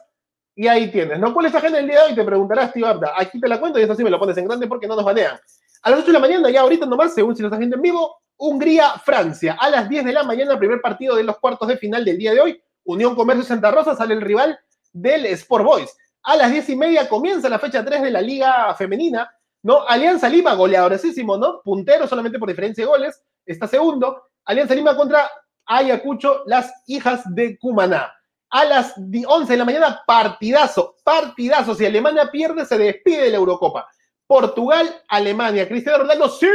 y 0.55 0.69
ahí 0.69 0.91
tienes. 0.91 1.19
¿no? 1.19 1.33
¿Cuál 1.33 1.47
es 1.47 1.53
la 1.55 1.61
agenda 1.61 1.79
del 1.79 1.89
día 1.89 2.03
de 2.03 2.09
hoy? 2.09 2.15
Te 2.15 2.23
preguntarás, 2.23 2.71
tío 2.75 2.87
Abda. 2.87 3.15
Aquí 3.17 3.41
te 3.41 3.49
la 3.49 3.59
cuento 3.59 3.79
y 3.79 3.83
esto 3.83 3.95
sí 3.95 4.05
me 4.05 4.11
lo 4.11 4.19
pones 4.19 4.37
en 4.37 4.47
grande 4.47 4.67
porque 4.67 4.87
no 4.87 4.95
nos 4.95 5.07
banean. 5.07 5.39
A 5.83 5.91
las 5.91 6.01
8 6.01 6.07
de 6.07 6.13
la 6.13 6.19
mañana, 6.19 6.51
ya 6.51 6.61
ahorita 6.61 6.87
nomás, 6.87 7.15
según 7.15 7.35
si 7.35 7.43
lo 7.43 7.49
estás 7.49 7.59
viendo 7.59 7.77
en 7.77 7.83
vivo, 7.83 8.17
Hungría-Francia. 8.37 9.57
A 9.61 9.69
las 9.69 9.89
10 9.89 10.05
de 10.05 10.13
la 10.13 10.23
mañana, 10.23 10.59
primer 10.59 10.81
partido 10.81 11.17
de 11.17 11.25
los 11.25 11.39
cuartos 11.39 11.69
de 11.69 11.77
final 11.77 12.05
del 12.05 12.19
día 12.19 12.33
de 12.33 12.41
hoy. 12.41 12.63
Unión 12.85 13.15
Comercio 13.15 13.45
Santa 13.45 13.71
Rosa 13.71 13.95
sale 13.95 14.15
el 14.15 14.21
rival 14.21 14.59
del 14.93 15.27
Sport 15.27 15.65
Boys. 15.65 15.97
A 16.23 16.37
las 16.37 16.51
10 16.51 16.69
y 16.71 16.77
media 16.77 17.09
comienza 17.09 17.49
la 17.49 17.59
fecha 17.59 17.85
3 17.85 18.03
de 18.03 18.11
la 18.11 18.21
Liga 18.21 18.75
Femenina. 18.75 19.29
¿no? 19.63 19.87
Alianza 19.87 20.29
Lima, 20.29 20.55
goleadorísimo, 20.55 21.37
¿no? 21.37 21.61
Puntero 21.63 22.07
solamente 22.07 22.39
por 22.39 22.49
diferencia 22.49 22.85
de 22.85 22.89
goles, 22.91 23.23
está 23.47 23.67
segundo. 23.67 24.31
Alianza 24.45 24.75
Lima 24.75 24.97
contra 24.97 25.31
Ayacucho, 25.67 26.43
las 26.47 26.73
hijas 26.87 27.23
de 27.35 27.59
Cumaná. 27.59 28.13
A 28.51 28.65
las 28.65 28.95
11 28.97 29.53
de 29.53 29.57
la 29.57 29.65
mañana, 29.65 30.03
partidazo, 30.07 30.97
partidazo. 31.03 31.75
Si 31.75 31.87
Alemania 31.87 32.31
pierde, 32.31 32.67
se 32.67 32.77
despide 32.77 33.23
de 33.23 33.31
la 33.31 33.37
Eurocopa. 33.37 33.89
Portugal, 34.33 34.89
Alemania. 35.09 35.69
Cristiano 35.69 35.99
Ronaldo, 35.99 36.27
sí, 36.31 36.49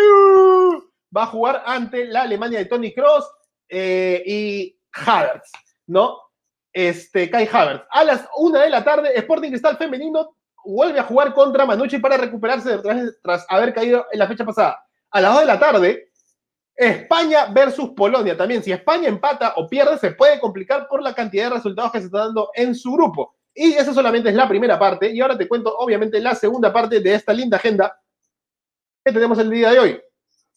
va 1.15 1.23
a 1.23 1.27
jugar 1.27 1.61
ante 1.63 2.05
la 2.05 2.23
Alemania 2.23 2.57
de 2.57 2.65
Tony 2.65 2.91
Cross 2.91 3.29
eh, 3.69 4.23
y 4.25 4.79
Havertz, 4.93 5.51
¿no? 5.85 6.17
Este, 6.73 7.29
Kai 7.29 7.47
Havertz. 7.51 7.85
A 7.91 8.03
las 8.03 8.27
1 8.35 8.57
de 8.57 8.69
la 8.71 8.83
tarde, 8.83 9.11
Sporting 9.15 9.49
Cristal 9.51 9.77
Femenino 9.77 10.37
vuelve 10.65 10.99
a 10.99 11.03
jugar 11.03 11.35
contra 11.35 11.67
Manucci 11.67 11.99
para 11.99 12.17
recuperarse 12.17 12.79
tras, 13.21 13.45
haber 13.47 13.75
caído 13.75 14.07
en 14.11 14.17
la 14.17 14.27
fecha 14.27 14.43
pasada. 14.43 14.83
A 15.11 15.21
las 15.21 15.33
2 15.33 15.41
de 15.41 15.45
la 15.45 15.59
tarde, 15.59 16.11
España 16.75 17.45
versus 17.45 17.91
Polonia. 17.91 18.35
También, 18.35 18.63
si 18.63 18.71
España 18.71 19.07
empata 19.07 19.53
o 19.55 19.69
pierde, 19.69 19.99
se 19.99 20.13
puede 20.13 20.39
complicar 20.39 20.87
por 20.87 21.03
la 21.03 21.13
cantidad 21.13 21.43
de 21.43 21.57
resultados 21.57 21.91
que 21.91 21.99
se 21.99 22.07
está 22.07 22.25
dando 22.25 22.49
en 22.55 22.73
su 22.73 22.91
grupo. 22.93 23.36
Y 23.57 23.73
esa 23.73 23.91
solamente 23.93 24.29
es 24.29 24.35
la 24.35 24.47
primera 24.47 24.77
parte. 24.77 25.11
Y 25.11 25.19
ahora 25.19 25.37
te 25.37 25.47
cuento, 25.47 25.75
obviamente, 25.77 26.19
la 26.19 26.35
segunda 26.35 26.71
parte 26.71 26.99
de 26.99 27.13
esta 27.15 27.33
linda 27.33 27.57
agenda 27.57 27.99
que 29.03 29.11
tenemos 29.11 29.39
el 29.39 29.49
día 29.49 29.71
de 29.71 29.79
hoy. 29.79 30.01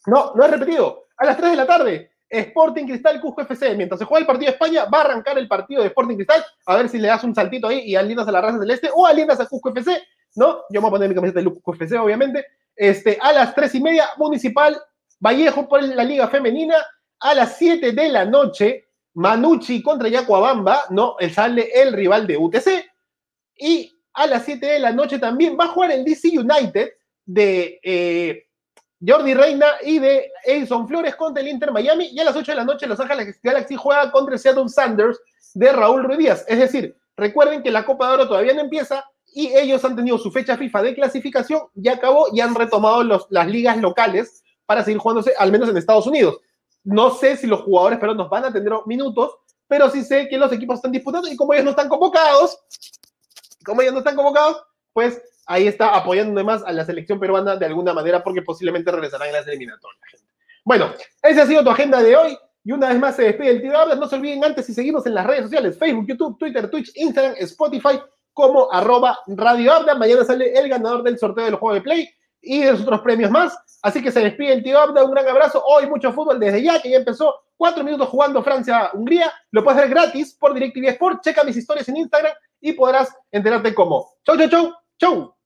No, 0.06 0.34
no 0.34 0.44
es 0.44 0.50
repetido. 0.50 1.06
A 1.16 1.24
las 1.24 1.36
3 1.38 1.50
de 1.52 1.56
la 1.56 1.66
tarde, 1.66 2.10
Sporting 2.28 2.86
Cristal 2.86 3.20
Cusco 3.20 3.40
FC. 3.42 3.74
Mientras 3.74 3.98
se 3.98 4.04
juega 4.04 4.20
el 4.20 4.26
partido 4.26 4.50
de 4.50 4.52
España, 4.52 4.84
va 4.84 4.98
a 4.98 5.00
arrancar 5.02 5.38
el 5.38 5.48
partido 5.48 5.80
de 5.80 5.88
Sporting 5.88 6.16
Cristal, 6.16 6.44
a 6.66 6.76
ver 6.76 6.88
si 6.88 6.98
le 6.98 7.08
das 7.08 7.24
un 7.24 7.34
saltito 7.34 7.68
ahí 7.68 7.80
y 7.80 7.96
alientas 7.96 8.28
a 8.28 8.32
la 8.32 8.40
raza 8.40 8.58
celeste 8.58 8.90
o 8.94 9.06
alientas 9.06 9.40
a 9.40 9.46
Cusco 9.46 9.70
FC, 9.70 10.02
¿no? 10.36 10.60
Yo 10.70 10.80
me 10.80 10.80
voy 10.80 10.88
a 10.88 10.90
poner 10.90 11.08
mi 11.08 11.14
camiseta 11.14 11.40
de 11.40 11.46
Cusco 11.46 11.72
FC, 11.74 11.98
obviamente. 11.98 12.46
Este, 12.76 13.18
a 13.20 13.32
las 13.32 13.54
tres 13.54 13.74
y 13.74 13.80
media, 13.80 14.10
Municipal 14.16 14.80
Vallejo 15.18 15.68
por 15.68 15.82
la 15.82 16.04
Liga 16.04 16.28
Femenina. 16.28 16.76
A 17.22 17.34
las 17.34 17.58
7 17.58 17.92
de 17.92 18.08
la 18.08 18.24
noche, 18.24 18.88
Manucci 19.14 19.82
contra 19.82 20.08
Yacuabamba, 20.08 20.84
¿no? 20.90 21.16
Sale 21.34 21.68
el 21.74 21.92
rival 21.92 22.26
de 22.26 22.38
UTC. 22.38 22.89
Y 23.60 23.92
a 24.14 24.26
las 24.26 24.44
7 24.44 24.64
de 24.64 24.78
la 24.78 24.92
noche 24.92 25.18
también 25.18 25.56
va 25.58 25.64
a 25.64 25.68
jugar 25.68 25.92
el 25.92 26.04
DC 26.04 26.28
United 26.38 26.90
de 27.26 27.78
eh, 27.82 28.46
Jordi 29.06 29.34
Reina 29.34 29.66
y 29.82 29.98
de 29.98 30.30
Edison 30.44 30.88
Flores 30.88 31.14
contra 31.16 31.42
el 31.42 31.48
Inter 31.48 31.72
Miami. 31.72 32.06
Y 32.12 32.20
a 32.20 32.24
las 32.24 32.36
8 32.36 32.52
de 32.52 32.56
la 32.56 32.64
noche 32.64 32.86
Los 32.86 33.00
Ángeles 33.00 33.38
Galaxy 33.42 33.76
juega 33.76 34.10
contra 34.10 34.34
el 34.34 34.40
Seattle 34.40 34.68
Sanders 34.68 35.20
de 35.54 35.72
Raúl 35.72 36.04
Ruiz 36.04 36.18
Díaz. 36.18 36.44
Es 36.48 36.58
decir, 36.58 36.96
recuerden 37.16 37.62
que 37.62 37.70
la 37.70 37.84
Copa 37.84 38.08
de 38.08 38.14
Oro 38.14 38.28
todavía 38.28 38.54
no 38.54 38.60
empieza 38.60 39.04
y 39.32 39.48
ellos 39.56 39.84
han 39.84 39.96
tenido 39.96 40.18
su 40.18 40.30
fecha 40.30 40.56
FIFA 40.56 40.82
de 40.82 40.94
clasificación, 40.94 41.62
ya 41.74 41.94
acabó 41.94 42.26
y 42.32 42.40
han 42.40 42.54
retomado 42.54 43.02
las 43.02 43.46
ligas 43.46 43.76
locales 43.78 44.42
para 44.66 44.84
seguir 44.84 44.98
jugándose, 44.98 45.34
al 45.38 45.52
menos 45.52 45.68
en 45.68 45.76
Estados 45.76 46.06
Unidos. 46.06 46.38
No 46.82 47.10
sé 47.10 47.36
si 47.36 47.46
los 47.46 47.60
jugadores 47.62 47.98
pero 48.00 48.14
nos 48.14 48.28
van 48.28 48.44
a 48.44 48.52
tener 48.52 48.72
minutos, 48.86 49.36
pero 49.68 49.88
sí 49.90 50.02
sé 50.02 50.28
que 50.28 50.38
los 50.38 50.52
equipos 50.52 50.76
están 50.76 50.92
disputando 50.92 51.28
y 51.28 51.36
como 51.36 51.52
ellos 51.52 51.64
no 51.64 51.70
están 51.70 51.88
convocados, 51.88 52.58
como 53.64 53.82
ellos 53.82 53.94
no 53.94 54.00
están 54.00 54.16
convocados, 54.16 54.62
pues 54.92 55.22
ahí 55.46 55.66
está 55.66 55.94
apoyando 55.96 56.42
más 56.44 56.62
a 56.64 56.72
la 56.72 56.84
selección 56.84 57.18
peruana 57.18 57.56
de 57.56 57.66
alguna 57.66 57.92
manera 57.92 58.22
porque 58.22 58.42
posiblemente 58.42 58.90
regresarán 58.90 59.28
en 59.28 59.34
las 59.34 59.46
eliminatorias. 59.46 60.24
Bueno, 60.64 60.92
esa 61.22 61.42
ha 61.42 61.46
sido 61.46 61.64
tu 61.64 61.70
agenda 61.70 62.02
de 62.02 62.16
hoy. 62.16 62.38
Y 62.62 62.72
una 62.72 62.90
vez 62.90 62.98
más 62.98 63.16
se 63.16 63.22
despide 63.22 63.50
el 63.50 63.62
tío 63.62 63.76
Hablas. 63.76 63.98
No 63.98 64.06
se 64.06 64.16
olviden 64.16 64.44
antes 64.44 64.68
y 64.68 64.74
seguirnos 64.74 65.06
en 65.06 65.14
las 65.14 65.26
redes 65.26 65.44
sociales, 65.44 65.78
Facebook, 65.78 66.06
YouTube, 66.06 66.38
Twitter, 66.38 66.70
Twitch, 66.70 66.92
Instagram, 66.94 67.34
Spotify, 67.38 68.00
como 68.32 68.70
arroba 68.70 69.18
Radio 69.28 69.72
Abda. 69.72 69.94
Mañana 69.94 70.24
sale 70.24 70.52
el 70.56 70.68
ganador 70.68 71.02
del 71.02 71.18
sorteo 71.18 71.44
del 71.46 71.54
juego 71.54 71.74
de 71.74 71.80
Play 71.80 72.08
y 72.42 72.60
de 72.60 72.72
los 72.72 72.82
otros 72.82 73.00
premios 73.00 73.30
más. 73.30 73.56
Así 73.82 74.02
que 74.02 74.12
se 74.12 74.20
despide 74.20 74.52
el 74.52 74.62
tío 74.62 74.78
Abda. 74.78 75.04
Un 75.04 75.10
gran 75.10 75.26
abrazo. 75.26 75.62
Hoy 75.64 75.86
mucho 75.86 76.12
fútbol 76.12 76.38
desde 76.38 76.62
ya, 76.62 76.80
que 76.80 76.90
ya 76.90 76.98
empezó. 76.98 77.34
Cuatro 77.56 77.82
minutos 77.82 78.08
jugando 78.08 78.42
Francia-Hungría. 78.42 79.32
Lo 79.50 79.64
puedes 79.64 79.80
ver 79.80 79.90
gratis 79.90 80.36
por 80.38 80.52
DirecTV 80.52 80.88
Sport. 80.90 81.22
Checa 81.22 81.44
mis 81.44 81.56
historias 81.56 81.88
en 81.88 81.96
Instagram 81.96 82.32
y 82.60 82.72
podrás 82.72 83.14
enterarte 83.32 83.74
cómo. 83.74 84.10
Chau, 84.24 84.36
chau, 84.36 84.48
chau. 84.48 84.74
Chau. 84.98 85.39